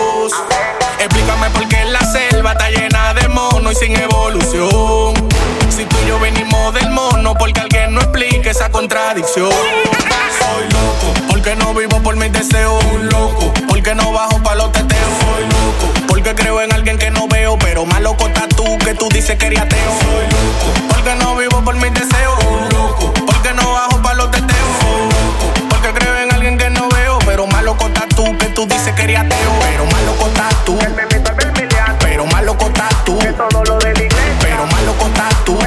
Explícame 1.00 1.50
por 1.52 1.66
qué 1.70 1.86
la 1.86 2.02
selva 2.02 2.52
está 2.52 2.70
llena 2.70 3.14
de 3.14 3.30
mono 3.30 3.72
y 3.72 3.76
sin 3.76 3.96
evolución. 3.96 5.14
Si 5.70 5.86
tú 5.86 5.96
y 6.04 6.10
yo 6.10 6.20
venimos 6.20 6.74
del 6.74 6.90
mono, 6.90 7.36
porque 7.36 7.62
alguien 7.62 7.94
no 7.94 8.02
explique 8.02 8.50
esa 8.50 8.70
contradicción. 8.70 9.50
Soy 9.50 10.66
loco, 10.66 11.14
porque 11.30 11.56
no 11.56 11.74
vivo 11.74 12.04
por 12.04 12.18
mis 12.18 12.34
deseos. 12.34 12.84
Un 12.92 13.08
loco, 13.08 13.54
porque 13.70 13.96
no 13.96 14.12
bajo 14.12 14.44
pa' 14.44 14.56
los 14.56 14.74
teteos. 14.74 15.10
Soy 15.22 15.44
loco, 15.46 16.06
porque 16.10 16.36
creo 16.36 16.62
en 16.62 16.74
alguien 16.74 16.98
que 16.98 17.12
no 17.12 17.30
veo. 17.30 17.58
Pero 17.60 17.86
más 17.86 18.02
loco 18.02 18.28
estás 18.28 18.50
tú 18.50 18.66
que 18.80 18.94
tú 18.94 19.08
dices 19.08 19.38
que 19.38 19.46
eres 19.46 19.62
ateo. 19.62 19.92
Soy 20.02 20.26
loco, 20.26 20.94
porque 20.94 21.16
no 21.16 21.38
vivo 21.38 21.64
por 21.64 21.76
mis 21.76 21.94
deseos. 21.94 22.44
Un 22.44 22.68
loco, 22.78 23.14
porque 23.26 23.54
no 23.54 23.72
bajo 23.72 24.02
pa' 24.02 24.16
los 24.16 24.30
teteos. 24.32 24.50
Loco, 24.84 25.39
porque 25.90 26.06
creo 26.06 26.18
en 26.18 26.34
alguien 26.34 26.58
que 26.58 26.70
no 26.70 26.90
veo. 26.90 27.20
Pero 27.26 27.48
más 27.48 27.64
loco 27.64 27.88
estás 27.88 28.08
tú 28.10 28.38
que 28.38 28.48
tú 28.48 28.66
dices 28.66 28.94
que 28.94 29.04
eres 29.04 29.20
ateo. 29.20 29.52
Pero 29.62 29.86
más 29.86 30.04
loco 30.04 30.28
estás 30.28 30.66
tú. 30.66 30.78
Pero 32.00 32.26
más 32.26 32.44
loco 32.44 32.66
estás 32.66 33.06
tú. 33.06 33.20
Pero 33.20 34.66
más 34.66 34.84
loco 34.84 35.06
estás 35.08 35.46
tú. 35.46 35.58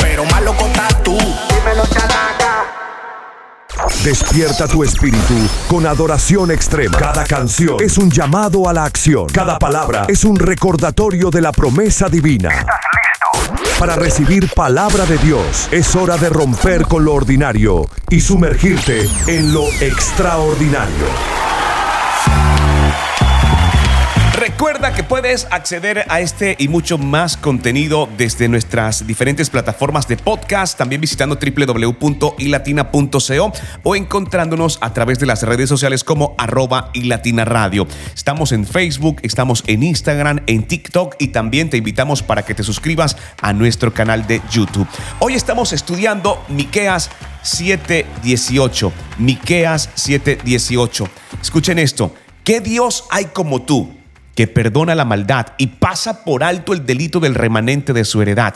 Pero 0.00 0.24
más 0.24 0.42
loco 0.42 0.66
estás 0.66 1.02
tú. 1.02 1.18
Despierta 4.04 4.66
tu 4.66 4.84
espíritu 4.84 5.34
con 5.68 5.86
adoración 5.86 6.50
extrema. 6.50 6.98
Cada 6.98 7.24
canción 7.24 7.76
es 7.80 7.98
un 7.98 8.10
llamado 8.10 8.68
a 8.68 8.72
la 8.72 8.84
acción. 8.84 9.26
Cada 9.26 9.58
palabra 9.58 10.06
es 10.08 10.24
un 10.24 10.36
recordatorio 10.38 11.30
de 11.30 11.42
la 11.42 11.52
promesa 11.52 12.08
divina. 12.08 12.64
Para 13.78 13.94
recibir 13.94 14.48
palabra 14.54 15.06
de 15.06 15.18
Dios 15.18 15.68
es 15.70 15.94
hora 15.94 16.16
de 16.16 16.28
romper 16.28 16.82
con 16.82 17.04
lo 17.04 17.14
ordinario 17.14 17.88
y 18.10 18.20
sumergirte 18.20 19.08
en 19.28 19.52
lo 19.52 19.68
extraordinario. 19.80 21.57
Recuerda 24.48 24.94
que 24.94 25.04
puedes 25.04 25.46
acceder 25.50 26.06
a 26.08 26.20
este 26.20 26.56
y 26.58 26.68
mucho 26.68 26.96
más 26.96 27.36
contenido 27.36 28.08
desde 28.16 28.48
nuestras 28.48 29.06
diferentes 29.06 29.50
plataformas 29.50 30.08
de 30.08 30.16
podcast, 30.16 30.78
también 30.78 31.02
visitando 31.02 31.36
www.ilatina.co 31.36 33.52
o 33.82 33.94
encontrándonos 33.94 34.78
a 34.80 34.94
través 34.94 35.18
de 35.18 35.26
las 35.26 35.42
redes 35.42 35.68
sociales 35.68 36.02
como 36.02 36.34
arroba 36.38 36.88
ilatina 36.94 37.44
radio. 37.44 37.86
Estamos 38.14 38.52
en 38.52 38.66
Facebook, 38.66 39.18
estamos 39.22 39.64
en 39.66 39.82
Instagram, 39.82 40.40
en 40.46 40.66
TikTok 40.66 41.16
y 41.18 41.28
también 41.28 41.68
te 41.68 41.76
invitamos 41.76 42.22
para 42.22 42.42
que 42.42 42.54
te 42.54 42.62
suscribas 42.62 43.18
a 43.42 43.52
nuestro 43.52 43.92
canal 43.92 44.26
de 44.26 44.40
YouTube. 44.50 44.88
Hoy 45.18 45.34
estamos 45.34 45.74
estudiando 45.74 46.42
Miqueas 46.48 47.10
7:18. 47.42 48.92
Miqueas 49.18 49.90
7:18. 49.94 51.06
Escuchen 51.42 51.78
esto. 51.78 52.14
¿Qué 52.44 52.62
Dios 52.62 53.04
hay 53.10 53.26
como 53.26 53.60
tú? 53.60 53.97
Que 54.38 54.46
perdona 54.46 54.94
la 54.94 55.04
maldad 55.04 55.48
y 55.58 55.66
pasa 55.66 56.22
por 56.22 56.44
alto 56.44 56.72
el 56.72 56.86
delito 56.86 57.18
del 57.18 57.34
remanente 57.34 57.92
de 57.92 58.04
su 58.04 58.22
heredad. 58.22 58.54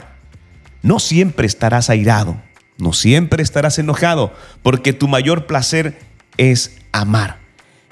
No 0.81 1.01
siempre 1.01 1.45
estarás 1.45 1.91
airado, 1.91 2.37
no 2.79 2.93
siempre 2.93 3.43
estarás 3.43 3.81
enojado, 3.81 4.33
porque 4.63 4.93
tu 4.93 5.09
mayor 5.09 5.49
placer 5.49 5.99
es 6.37 6.79
amar. 6.93 7.39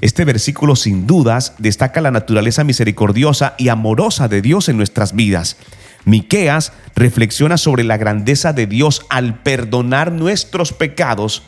Este 0.01 0.25
versículo 0.25 0.77
sin 0.77 1.09
dudas 1.09 1.55
destaca 1.59 2.01
la 2.01 2.13
naturaleza 2.13 2.63
misericordiosa 2.63 3.57
y 3.59 3.71
amorosa 3.71 4.29
de 4.29 4.41
Dios 4.41 4.69
en 4.69 4.77
nuestras 4.77 5.17
vidas. 5.17 5.57
Miqueas 6.05 6.73
reflexiona 6.95 7.59
sobre 7.59 7.83
la 7.83 7.97
grandeza 7.97 8.53
de 8.53 8.69
Dios 8.69 9.05
al 9.11 9.43
perdonar 9.43 10.13
nuestros 10.13 10.73
pecados, 10.73 11.43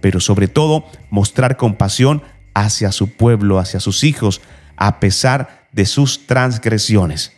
pero 0.00 0.20
sobre 0.20 0.46
todo 0.46 0.84
mostrar 1.10 1.56
compasión 1.56 2.22
hacia 2.54 2.92
su 2.92 3.10
pueblo, 3.10 3.58
hacia 3.58 3.80
sus 3.80 4.04
hijos, 4.04 4.40
a 4.76 5.00
pesar 5.00 5.57
de 5.72 5.86
sus 5.86 6.26
transgresiones. 6.26 7.32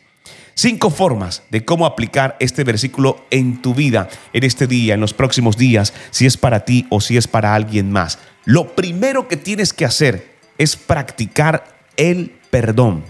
Cinco 0.55 0.91
formas 0.91 1.43
de 1.51 1.65
cómo 1.65 1.87
aplicar 1.87 2.37
este 2.39 2.65
versículo 2.65 3.25
en 3.31 3.63
tu 3.63 3.75
vida, 3.75 4.09
en 4.33 4.45
este 4.45 4.67
día, 4.67 4.95
en 4.95 5.01
los 5.01 5.15
próximos 5.15 5.57
días, 5.57 5.95
si 6.11 6.27
es 6.27 6.37
para 6.37 6.65
ti 6.65 6.87
o 6.91 7.01
si 7.01 7.17
es 7.17 7.27
para 7.27 7.55
alguien 7.55 7.91
más. 7.91 8.19
Lo 8.45 8.75
primero 8.75 9.27
que 9.27 9.37
tienes 9.37 9.73
que 9.73 9.85
hacer 9.85 10.35
es 10.59 10.77
practicar 10.77 11.65
el 11.97 12.35
perdón. 12.51 13.05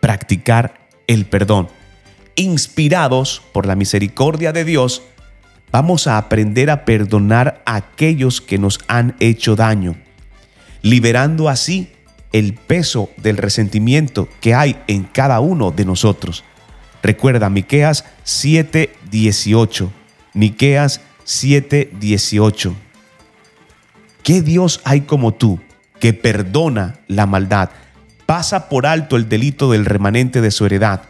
Practicar 0.00 0.80
el 1.06 1.26
perdón. 1.26 1.68
Inspirados 2.36 3.42
por 3.52 3.66
la 3.66 3.76
misericordia 3.76 4.52
de 4.52 4.64
Dios, 4.64 5.02
vamos 5.70 6.06
a 6.06 6.16
aprender 6.16 6.70
a 6.70 6.84
perdonar 6.84 7.62
a 7.66 7.76
aquellos 7.76 8.40
que 8.40 8.56
nos 8.56 8.78
han 8.88 9.14
hecho 9.20 9.56
daño, 9.56 9.96
liberando 10.80 11.48
así 11.48 11.92
el 12.32 12.54
peso 12.54 13.10
del 13.16 13.36
resentimiento 13.36 14.28
que 14.40 14.54
hay 14.54 14.76
en 14.86 15.04
cada 15.04 15.40
uno 15.40 15.70
de 15.70 15.84
nosotros. 15.84 16.44
Recuerda 17.02 17.50
Miqueas 17.50 18.04
7:18. 18.24 19.90
Miqueas 20.34 21.00
7:18. 21.24 22.74
¿Qué 24.22 24.42
Dios 24.42 24.80
hay 24.84 25.02
como 25.02 25.34
tú 25.34 25.60
que 25.98 26.12
perdona 26.12 27.00
la 27.08 27.26
maldad, 27.26 27.70
pasa 28.26 28.68
por 28.68 28.86
alto 28.86 29.16
el 29.16 29.28
delito 29.28 29.70
del 29.70 29.86
remanente 29.86 30.40
de 30.40 30.50
su 30.50 30.66
heredad? 30.66 31.02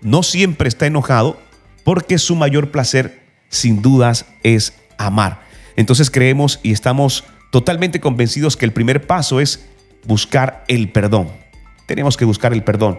No 0.00 0.22
siempre 0.22 0.68
está 0.68 0.86
enojado 0.86 1.40
porque 1.84 2.18
su 2.18 2.36
mayor 2.36 2.70
placer 2.70 3.22
sin 3.48 3.82
dudas 3.82 4.26
es 4.42 4.74
amar. 4.98 5.42
Entonces 5.76 6.10
creemos 6.10 6.60
y 6.62 6.72
estamos 6.72 7.24
totalmente 7.50 8.00
convencidos 8.00 8.56
que 8.56 8.64
el 8.64 8.72
primer 8.72 9.06
paso 9.06 9.40
es 9.40 9.66
buscar 10.04 10.64
el 10.68 10.90
perdón. 10.90 11.28
Tenemos 11.86 12.16
que 12.16 12.24
buscar 12.24 12.52
el 12.52 12.62
perdón 12.62 12.98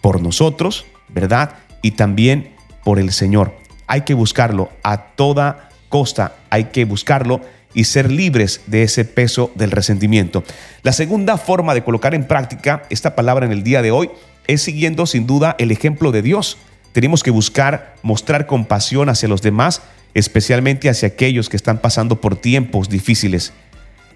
por 0.00 0.22
nosotros, 0.22 0.86
¿verdad? 1.08 1.56
Y 1.82 1.92
también 1.92 2.54
por 2.84 2.98
el 2.98 3.12
Señor. 3.12 3.54
Hay 3.86 4.02
que 4.02 4.14
buscarlo 4.14 4.70
a 4.82 4.98
toda 5.14 5.70
costa, 5.88 6.34
hay 6.50 6.64
que 6.64 6.84
buscarlo 6.84 7.40
y 7.74 7.84
ser 7.84 8.10
libres 8.10 8.62
de 8.66 8.82
ese 8.82 9.04
peso 9.04 9.50
del 9.54 9.70
resentimiento. 9.70 10.42
La 10.82 10.92
segunda 10.92 11.36
forma 11.36 11.74
de 11.74 11.84
colocar 11.84 12.14
en 12.14 12.26
práctica 12.26 12.82
esta 12.90 13.14
palabra 13.14 13.46
en 13.46 13.52
el 13.52 13.62
día 13.62 13.82
de 13.82 13.90
hoy 13.90 14.10
es 14.46 14.62
siguiendo 14.62 15.06
sin 15.06 15.26
duda 15.26 15.54
el 15.58 15.70
ejemplo 15.70 16.10
de 16.10 16.22
Dios. 16.22 16.58
Tenemos 16.92 17.22
que 17.22 17.30
buscar 17.30 17.94
mostrar 18.02 18.46
compasión 18.46 19.08
hacia 19.08 19.28
los 19.28 19.42
demás, 19.42 19.82
especialmente 20.14 20.88
hacia 20.88 21.08
aquellos 21.08 21.48
que 21.48 21.56
están 21.56 21.78
pasando 21.78 22.20
por 22.20 22.36
tiempos 22.36 22.88
difíciles. 22.88 23.52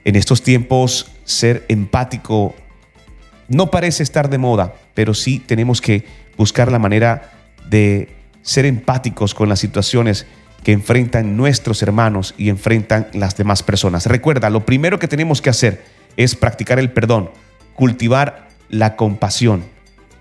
En 0.04 0.16
estos 0.16 0.42
tiempos 0.42 1.12
ser 1.24 1.64
empático 1.68 2.54
no 3.48 3.70
parece 3.70 4.02
estar 4.02 4.30
de 4.30 4.38
moda, 4.38 4.74
pero 4.94 5.14
sí 5.14 5.38
tenemos 5.38 5.80
que 5.80 6.04
buscar 6.36 6.72
la 6.72 6.78
manera 6.78 7.32
de 7.68 8.08
ser 8.42 8.66
empáticos 8.66 9.34
con 9.34 9.48
las 9.48 9.60
situaciones 9.60 10.26
que 10.64 10.72
enfrentan 10.72 11.36
nuestros 11.36 11.82
hermanos 11.82 12.34
y 12.38 12.48
enfrentan 12.48 13.08
las 13.12 13.36
demás 13.36 13.62
personas. 13.62 14.06
Recuerda, 14.06 14.50
lo 14.50 14.64
primero 14.64 14.98
que 14.98 15.08
tenemos 15.08 15.42
que 15.42 15.50
hacer 15.50 15.84
es 16.16 16.34
practicar 16.34 16.78
el 16.78 16.92
perdón, 16.92 17.30
cultivar 17.74 18.48
la 18.68 18.96
compasión, 18.96 19.64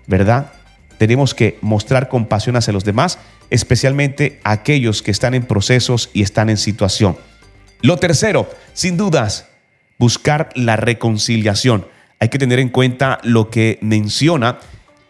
¿verdad? 0.06 0.52
Tenemos 0.98 1.34
que 1.34 1.58
mostrar 1.60 2.08
compasión 2.08 2.56
hacia 2.56 2.72
los 2.72 2.84
demás, 2.84 3.18
especialmente 3.50 4.40
aquellos 4.44 5.02
que 5.02 5.10
están 5.10 5.34
en 5.34 5.44
procesos 5.44 6.10
y 6.12 6.22
están 6.22 6.50
en 6.50 6.56
situación. 6.56 7.16
Lo 7.80 7.96
tercero, 7.98 8.48
sin 8.72 8.96
dudas, 8.96 9.48
buscar 10.02 10.48
la 10.56 10.74
reconciliación. 10.74 11.86
Hay 12.18 12.28
que 12.28 12.40
tener 12.40 12.58
en 12.58 12.70
cuenta 12.70 13.20
lo 13.22 13.50
que 13.50 13.78
menciona 13.82 14.58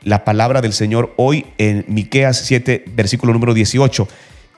la 0.03 0.22
palabra 0.22 0.61
del 0.61 0.74
Señor 0.74 1.14
hoy 1.16 1.47
en 1.57 1.86
Miqueas 1.88 2.43
7, 2.45 2.84
versículo 2.95 3.32
número 3.32 3.55
18. 3.55 4.07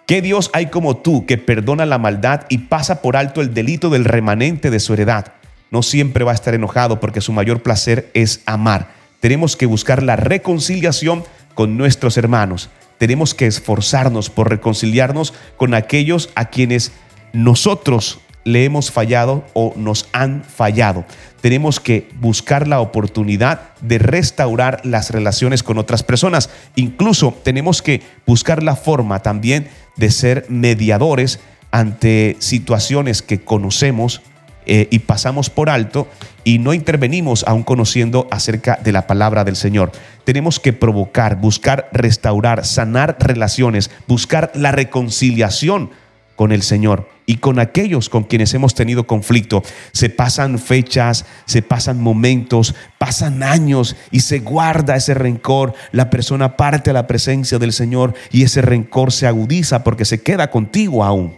¿Qué 0.08 0.22
Dios 0.22 0.50
hay 0.52 0.66
como 0.66 0.96
tú 0.96 1.24
que 1.24 1.38
perdona 1.38 1.86
la 1.86 1.98
maldad 1.98 2.46
y 2.48 2.58
pasa 2.58 3.00
por 3.00 3.16
alto 3.16 3.42
el 3.42 3.54
delito 3.54 3.90
del 3.90 4.04
remanente 4.04 4.70
de 4.70 4.80
su 4.80 4.94
heredad? 4.94 5.34
No 5.70 5.84
siempre 5.84 6.24
va 6.24 6.32
a 6.32 6.34
estar 6.34 6.52
enojado 6.52 6.98
porque 6.98 7.20
su 7.20 7.32
mayor 7.32 7.62
placer 7.62 8.10
es 8.12 8.42
amar. 8.44 8.88
Tenemos 9.20 9.54
que 9.56 9.66
buscar 9.66 10.02
la 10.02 10.16
reconciliación 10.16 11.22
con 11.54 11.76
nuestros 11.76 12.16
hermanos. 12.16 12.70
Tenemos 12.98 13.34
que 13.34 13.46
esforzarnos 13.46 14.30
por 14.30 14.50
reconciliarnos 14.50 15.32
con 15.56 15.74
aquellos 15.74 16.30
a 16.34 16.46
quienes 16.46 16.90
nosotros 17.32 18.18
le 18.44 18.64
hemos 18.64 18.90
fallado 18.90 19.44
o 19.54 19.72
nos 19.76 20.08
han 20.12 20.44
fallado. 20.44 21.04
Tenemos 21.40 21.80
que 21.80 22.08
buscar 22.20 22.68
la 22.68 22.80
oportunidad 22.80 23.74
de 23.80 23.98
restaurar 23.98 24.80
las 24.84 25.10
relaciones 25.10 25.62
con 25.62 25.78
otras 25.78 26.02
personas. 26.02 26.50
Incluso 26.76 27.36
tenemos 27.42 27.82
que 27.82 28.02
buscar 28.26 28.62
la 28.62 28.76
forma 28.76 29.20
también 29.20 29.68
de 29.96 30.10
ser 30.10 30.46
mediadores 30.48 31.40
ante 31.70 32.36
situaciones 32.38 33.22
que 33.22 33.40
conocemos 33.40 34.22
eh, 34.66 34.88
y 34.90 35.00
pasamos 35.00 35.50
por 35.50 35.68
alto 35.68 36.08
y 36.42 36.58
no 36.58 36.72
intervenimos 36.72 37.44
aún 37.46 37.64
conociendo 37.64 38.28
acerca 38.30 38.78
de 38.82 38.92
la 38.92 39.06
palabra 39.06 39.44
del 39.44 39.56
Señor. 39.56 39.92
Tenemos 40.24 40.58
que 40.58 40.72
provocar, 40.72 41.36
buscar 41.36 41.88
restaurar, 41.92 42.64
sanar 42.64 43.16
relaciones, 43.20 43.90
buscar 44.06 44.52
la 44.54 44.72
reconciliación 44.72 45.90
con 46.36 46.52
el 46.52 46.62
Señor 46.62 47.08
y 47.26 47.36
con 47.36 47.58
aquellos 47.58 48.08
con 48.08 48.24
quienes 48.24 48.52
hemos 48.54 48.74
tenido 48.74 49.06
conflicto. 49.06 49.62
Se 49.92 50.10
pasan 50.10 50.58
fechas, 50.58 51.24
se 51.46 51.62
pasan 51.62 52.00
momentos, 52.00 52.74
pasan 52.98 53.42
años 53.42 53.96
y 54.10 54.20
se 54.20 54.40
guarda 54.40 54.96
ese 54.96 55.14
rencor. 55.14 55.74
La 55.92 56.10
persona 56.10 56.56
parte 56.56 56.90
a 56.90 56.94
la 56.94 57.06
presencia 57.06 57.58
del 57.58 57.72
Señor 57.72 58.14
y 58.30 58.42
ese 58.42 58.62
rencor 58.62 59.12
se 59.12 59.26
agudiza 59.26 59.84
porque 59.84 60.04
se 60.04 60.22
queda 60.22 60.50
contigo 60.50 61.04
aún. 61.04 61.36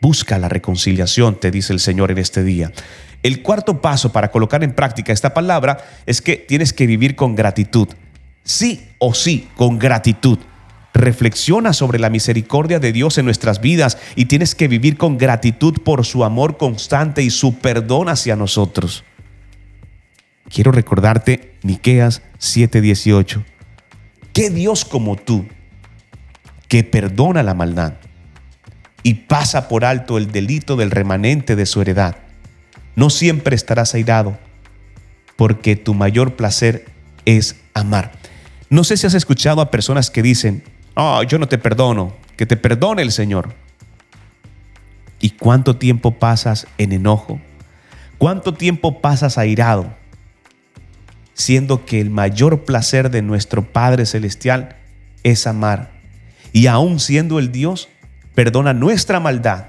Busca 0.00 0.38
la 0.38 0.48
reconciliación, 0.48 1.38
te 1.38 1.50
dice 1.50 1.72
el 1.72 1.80
Señor 1.80 2.10
en 2.10 2.18
este 2.18 2.42
día. 2.42 2.72
El 3.22 3.42
cuarto 3.42 3.80
paso 3.80 4.10
para 4.10 4.32
colocar 4.32 4.64
en 4.64 4.72
práctica 4.72 5.12
esta 5.12 5.32
palabra 5.32 5.78
es 6.06 6.20
que 6.20 6.36
tienes 6.36 6.72
que 6.72 6.86
vivir 6.86 7.14
con 7.14 7.36
gratitud. 7.36 7.88
Sí 8.42 8.88
o 8.98 9.14
sí, 9.14 9.48
con 9.56 9.78
gratitud. 9.78 10.38
Reflexiona 10.94 11.72
sobre 11.72 11.98
la 11.98 12.10
misericordia 12.10 12.78
de 12.78 12.92
Dios 12.92 13.16
en 13.18 13.24
nuestras 13.24 13.60
vidas 13.60 13.98
y 14.14 14.26
tienes 14.26 14.54
que 14.54 14.68
vivir 14.68 14.98
con 14.98 15.16
gratitud 15.16 15.74
por 15.82 16.04
su 16.04 16.24
amor 16.24 16.58
constante 16.58 17.22
y 17.22 17.30
su 17.30 17.58
perdón 17.58 18.08
hacia 18.08 18.36
nosotros. 18.36 19.04
Quiero 20.48 20.70
recordarte 20.70 21.54
Miqueas 21.62 22.22
7:18. 22.38 23.42
¿Qué 24.34 24.50
Dios 24.50 24.84
como 24.84 25.16
tú 25.16 25.46
que 26.68 26.84
perdona 26.84 27.42
la 27.42 27.54
maldad 27.54 27.94
y 29.02 29.14
pasa 29.14 29.68
por 29.68 29.84
alto 29.84 30.18
el 30.18 30.30
delito 30.30 30.76
del 30.76 30.90
remanente 30.90 31.56
de 31.56 31.64
su 31.64 31.80
heredad? 31.80 32.16
No 32.96 33.08
siempre 33.08 33.56
estarás 33.56 33.94
airado, 33.94 34.38
porque 35.36 35.76
tu 35.76 35.94
mayor 35.94 36.36
placer 36.36 36.84
es 37.24 37.56
amar. 37.72 38.12
No 38.68 38.84
sé 38.84 38.96
si 38.96 39.06
has 39.06 39.14
escuchado 39.14 39.60
a 39.60 39.70
personas 39.70 40.10
que 40.10 40.22
dicen, 40.22 40.62
oh, 40.94 41.22
yo 41.22 41.38
no 41.38 41.48
te 41.48 41.58
perdono, 41.58 42.14
que 42.36 42.46
te 42.46 42.56
perdone 42.56 43.02
el 43.02 43.12
Señor. 43.12 43.54
¿Y 45.20 45.30
cuánto 45.30 45.76
tiempo 45.76 46.18
pasas 46.18 46.66
en 46.78 46.92
enojo? 46.92 47.40
¿Cuánto 48.18 48.54
tiempo 48.54 49.00
pasas 49.00 49.38
airado? 49.38 49.94
Siendo 51.34 51.84
que 51.84 52.00
el 52.00 52.10
mayor 52.10 52.64
placer 52.64 53.10
de 53.10 53.22
nuestro 53.22 53.62
Padre 53.62 54.04
Celestial 54.06 54.76
es 55.22 55.46
amar. 55.46 55.92
Y 56.52 56.66
aún 56.66 57.00
siendo 57.00 57.38
el 57.38 57.52
Dios, 57.52 57.88
perdona 58.34 58.74
nuestra 58.74 59.20
maldad. 59.20 59.66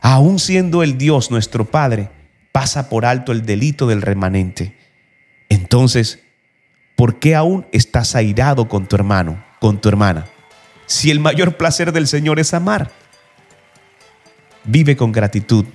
Aún 0.00 0.38
siendo 0.38 0.82
el 0.82 0.96
Dios 0.96 1.30
nuestro 1.30 1.64
Padre, 1.64 2.10
pasa 2.52 2.88
por 2.88 3.04
alto 3.04 3.32
el 3.32 3.44
delito 3.44 3.86
del 3.86 4.02
remanente. 4.02 4.76
Entonces, 5.48 6.20
¿por 6.96 7.18
qué 7.18 7.34
aún 7.34 7.66
estás 7.72 8.14
airado 8.14 8.68
con 8.68 8.86
tu 8.86 8.96
hermano, 8.96 9.44
con 9.60 9.80
tu 9.80 9.88
hermana? 9.88 10.26
Si 10.88 11.10
el 11.10 11.20
mayor 11.20 11.58
placer 11.58 11.92
del 11.92 12.08
Señor 12.08 12.40
es 12.40 12.54
amar. 12.54 12.90
Vive 14.64 14.96
con 14.96 15.12
gratitud. 15.12 15.66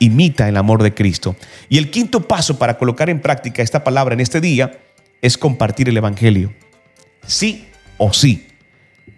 Imita 0.00 0.48
el 0.48 0.56
amor 0.56 0.82
de 0.82 0.92
Cristo. 0.92 1.36
Y 1.68 1.78
el 1.78 1.92
quinto 1.92 2.26
paso 2.26 2.58
para 2.58 2.76
colocar 2.76 3.08
en 3.08 3.20
práctica 3.20 3.62
esta 3.62 3.84
palabra 3.84 4.14
en 4.14 4.20
este 4.20 4.40
día 4.40 4.80
es 5.22 5.38
compartir 5.38 5.88
el 5.88 5.96
Evangelio. 5.96 6.52
Sí 7.24 7.68
o 7.98 8.12
sí. 8.12 8.48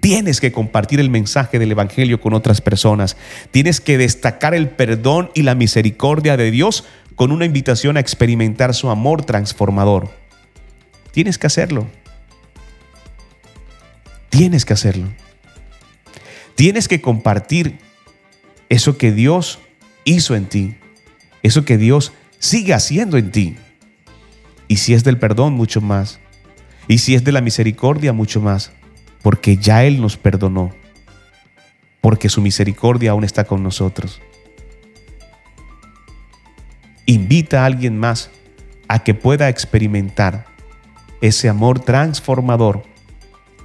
Tienes 0.00 0.42
que 0.42 0.52
compartir 0.52 1.00
el 1.00 1.08
mensaje 1.08 1.58
del 1.58 1.72
Evangelio 1.72 2.20
con 2.20 2.34
otras 2.34 2.60
personas. 2.60 3.16
Tienes 3.50 3.80
que 3.80 3.96
destacar 3.96 4.54
el 4.54 4.68
perdón 4.68 5.30
y 5.32 5.40
la 5.40 5.54
misericordia 5.54 6.36
de 6.36 6.50
Dios 6.50 6.84
con 7.14 7.32
una 7.32 7.46
invitación 7.46 7.96
a 7.96 8.00
experimentar 8.00 8.74
su 8.74 8.90
amor 8.90 9.24
transformador. 9.24 10.10
Tienes 11.12 11.38
que 11.38 11.46
hacerlo. 11.46 11.86
Tienes 14.32 14.64
que 14.64 14.72
hacerlo. 14.72 15.08
Tienes 16.56 16.88
que 16.88 17.00
compartir 17.00 17.78
eso 18.68 18.98
que 18.98 19.12
Dios 19.12 19.60
hizo 20.04 20.34
en 20.34 20.46
ti, 20.46 20.76
eso 21.44 21.64
que 21.64 21.78
Dios 21.78 22.12
sigue 22.40 22.74
haciendo 22.74 23.16
en 23.16 23.30
ti. 23.30 23.56
Y 24.66 24.78
si 24.78 24.94
es 24.94 25.04
del 25.04 25.18
perdón, 25.18 25.52
mucho 25.52 25.80
más. 25.80 26.18
Y 26.88 26.98
si 26.98 27.14
es 27.14 27.22
de 27.22 27.30
la 27.30 27.40
misericordia, 27.40 28.12
mucho 28.12 28.40
más 28.40 28.72
porque 29.22 29.56
ya 29.56 29.84
Él 29.84 30.00
nos 30.00 30.16
perdonó, 30.16 30.72
porque 32.00 32.28
su 32.28 32.42
misericordia 32.42 33.12
aún 33.12 33.24
está 33.24 33.44
con 33.44 33.62
nosotros. 33.62 34.20
Invita 37.06 37.62
a 37.62 37.66
alguien 37.66 37.98
más 37.98 38.30
a 38.88 39.02
que 39.04 39.14
pueda 39.14 39.48
experimentar 39.48 40.46
ese 41.20 41.48
amor 41.48 41.80
transformador, 41.80 42.82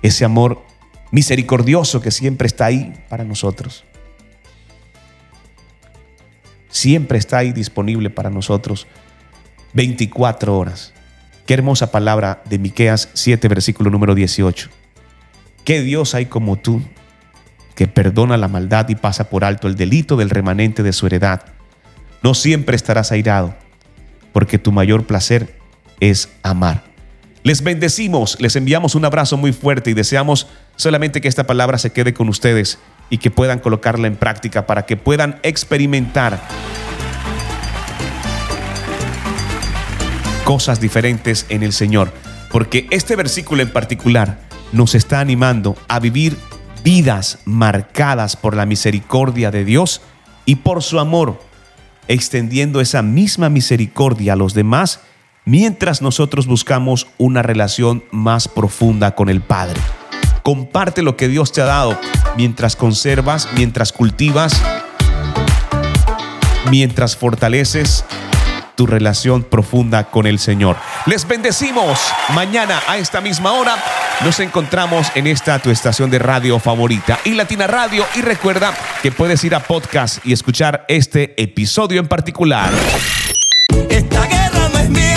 ese 0.01 0.25
amor 0.25 0.63
misericordioso 1.11 2.01
que 2.01 2.11
siempre 2.11 2.47
está 2.47 2.65
ahí 2.65 2.93
para 3.09 3.23
nosotros. 3.23 3.83
Siempre 6.69 7.17
está 7.17 7.39
ahí 7.39 7.53
disponible 7.53 8.09
para 8.09 8.29
nosotros 8.29 8.87
24 9.73 10.57
horas. 10.57 10.93
Qué 11.45 11.53
hermosa 11.53 11.91
palabra 11.91 12.41
de 12.45 12.59
Miqueas 12.59 13.09
7 13.13 13.47
versículo 13.47 13.89
número 13.89 14.15
18. 14.15 14.69
¿Qué 15.63 15.81
Dios 15.81 16.15
hay 16.15 16.25
como 16.25 16.57
tú 16.57 16.81
que 17.75 17.87
perdona 17.87 18.37
la 18.37 18.47
maldad 18.47 18.89
y 18.89 18.95
pasa 18.95 19.29
por 19.29 19.43
alto 19.43 19.67
el 19.67 19.75
delito 19.75 20.17
del 20.17 20.29
remanente 20.29 20.83
de 20.83 20.93
su 20.93 21.07
heredad? 21.07 21.41
No 22.23 22.33
siempre 22.33 22.75
estarás 22.75 23.11
airado, 23.11 23.55
porque 24.33 24.57
tu 24.57 24.71
mayor 24.71 25.05
placer 25.05 25.57
es 25.99 26.29
amar. 26.43 26.86
Les 27.47 27.63
bendecimos, 27.63 28.35
les 28.41 28.57
enviamos 28.57 28.93
un 28.93 29.05
abrazo 29.05 29.37
muy 29.37 29.53
fuerte 29.53 29.89
y 29.89 29.93
deseamos 29.93 30.47
solamente 30.75 31.21
que 31.21 31.29
esta 31.29 31.47
palabra 31.47 31.77
se 31.77 31.93
quede 31.93 32.13
con 32.13 32.27
ustedes 32.27 32.77
y 33.09 33.19
que 33.19 33.31
puedan 33.31 33.59
colocarla 33.59 34.07
en 34.07 34.17
práctica 34.17 34.67
para 34.67 34.85
que 34.85 34.97
puedan 34.97 35.39
experimentar 35.43 36.41
cosas 40.43 40.81
diferentes 40.81 41.45
en 41.47 41.63
el 41.63 41.71
Señor. 41.71 42.11
Porque 42.51 42.85
este 42.91 43.15
versículo 43.15 43.63
en 43.63 43.71
particular 43.71 44.41
nos 44.73 44.93
está 44.93 45.21
animando 45.21 45.77
a 45.87 46.01
vivir 46.01 46.35
vidas 46.83 47.39
marcadas 47.45 48.35
por 48.35 48.57
la 48.57 48.65
misericordia 48.65 49.51
de 49.51 49.63
Dios 49.63 50.01
y 50.43 50.57
por 50.57 50.83
su 50.83 50.99
amor, 50.99 51.39
extendiendo 52.09 52.81
esa 52.81 53.01
misma 53.03 53.47
misericordia 53.47 54.33
a 54.33 54.35
los 54.35 54.53
demás 54.53 54.99
mientras 55.47 56.01
nosotros 56.01 56.45
buscamos 56.45 57.07
una 57.17 57.41
relación 57.41 58.03
más 58.11 58.49
profunda 58.49 59.15
con 59.15 59.29
el 59.29 59.41
Padre. 59.41 59.79
Comparte 60.43 61.01
lo 61.01 61.15
que 61.15 61.29
Dios 61.29 61.51
te 61.53 61.61
ha 61.61 61.65
dado 61.65 61.97
mientras 62.35 62.75
conservas, 62.75 63.47
mientras 63.55 63.93
cultivas, 63.93 64.61
mientras 66.69 67.15
fortaleces 67.15 68.03
tu 68.75 68.85
relación 68.85 69.43
profunda 69.43 70.11
con 70.11 70.27
el 70.27 70.37
Señor. 70.37 70.75
Les 71.05 71.27
bendecimos. 71.27 71.97
Mañana 72.35 72.79
a 72.87 72.97
esta 72.97 73.21
misma 73.21 73.53
hora 73.53 73.75
nos 74.23 74.39
encontramos 74.39 75.07
en 75.15 75.27
esta 75.27 75.59
tu 75.59 75.71
estación 75.71 76.11
de 76.11 76.19
radio 76.19 76.59
favorita 76.59 77.19
y 77.23 77.31
Latina 77.31 77.67
Radio. 77.67 78.05
Y 78.15 78.21
recuerda 78.21 78.73
que 79.01 79.11
puedes 79.11 79.43
ir 79.45 79.55
a 79.55 79.61
podcast 79.61 80.23
y 80.25 80.33
escuchar 80.33 80.85
este 80.89 81.41
episodio 81.41 81.99
en 82.01 82.07
particular. 82.07 82.69
Esta 83.89 84.25
guerra 84.25 84.69
no 84.69 84.79
es 84.79 84.89
mía, 84.89 85.16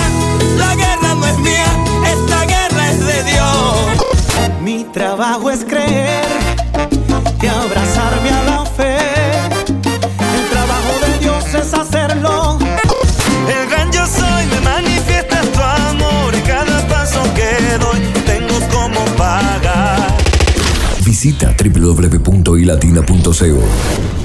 trabajo 4.92 5.50
es 5.50 5.64
creer 5.64 6.24
y 7.40 7.46
abrazarme 7.46 8.28
a 8.30 8.42
la 8.44 8.66
fe. 8.66 8.98
El 9.66 10.48
trabajo 10.50 11.00
de 11.06 11.18
Dios 11.18 11.54
es 11.54 11.72
hacerlo. 11.74 12.58
El 13.48 13.68
gran 13.70 13.90
yo 13.92 14.04
soy 14.06 14.46
me 14.46 14.60
manifiesta 14.60 15.40
tu 15.42 15.60
amor 15.60 16.34
y 16.34 16.40
cada 16.40 16.86
paso 16.88 17.22
que 17.34 17.78
doy 17.78 18.00
tengo 18.26 18.58
como 18.70 19.04
pagar. 19.16 20.16
Visita 21.04 21.54
www.ilatina.co. 21.58 24.19